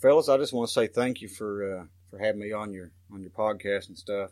[0.00, 2.90] Fellas, I just want to say thank you for uh, for having me on your
[3.12, 4.30] on your podcast and stuff,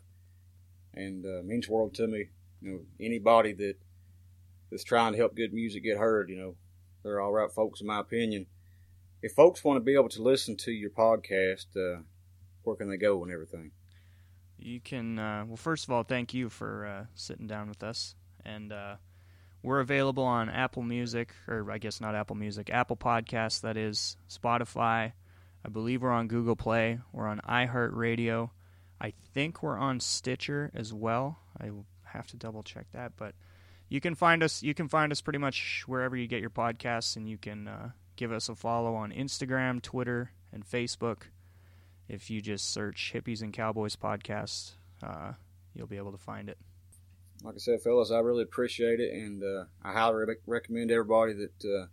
[0.93, 2.29] and uh, means world to me.
[2.61, 3.75] You know, anybody that
[4.71, 6.55] that's trying to help good music get heard, you know,
[7.03, 8.47] they're all right folks, in my opinion.
[9.21, 12.01] If folks want to be able to listen to your podcast, uh,
[12.63, 13.71] where can they go and everything?
[14.59, 18.15] You can, uh, well, first of all, thank you for uh, sitting down with us.
[18.45, 18.95] And uh,
[19.63, 24.17] we're available on Apple Music, or I guess not Apple Music, Apple Podcasts, that is,
[24.29, 25.13] Spotify.
[25.67, 26.99] I believe we're on Google Play.
[27.11, 28.51] We're on iHeartRadio.
[29.01, 31.39] I think we're on Stitcher as well.
[31.59, 31.71] I
[32.05, 33.35] have to double check that, but
[33.89, 34.63] you can find us.
[34.63, 37.89] You can find us pretty much wherever you get your podcasts, and you can uh,
[38.15, 41.23] give us a follow on Instagram, Twitter, and Facebook.
[42.07, 44.71] If you just search "Hippies and Cowboys Podcast,"
[45.03, 45.33] uh,
[45.73, 46.57] you'll be able to find it.
[47.43, 51.33] Like I said, fellas, I really appreciate it, and uh, I highly re- recommend everybody
[51.33, 51.87] that uh,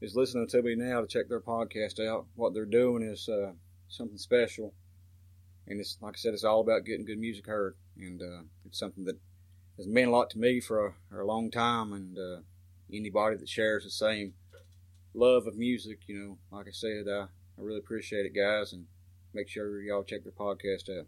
[0.00, 2.26] is listening to me now to check their podcast out.
[2.34, 3.52] What they're doing is uh,
[3.88, 4.74] something special,
[5.66, 8.78] and it's like I said, it's all about getting good music heard, and uh, it's
[8.78, 9.18] something that
[9.76, 11.92] has meant a lot to me for a, for a long time.
[11.92, 12.40] And uh,
[12.92, 14.34] anybody that shares the same
[15.14, 17.26] love of music, you know, like I said, uh,
[17.58, 18.86] I really appreciate it, guys, and
[19.32, 21.06] make sure y'all check their podcast out.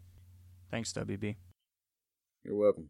[0.71, 1.35] Thanks, WB.
[2.43, 2.89] You're welcome.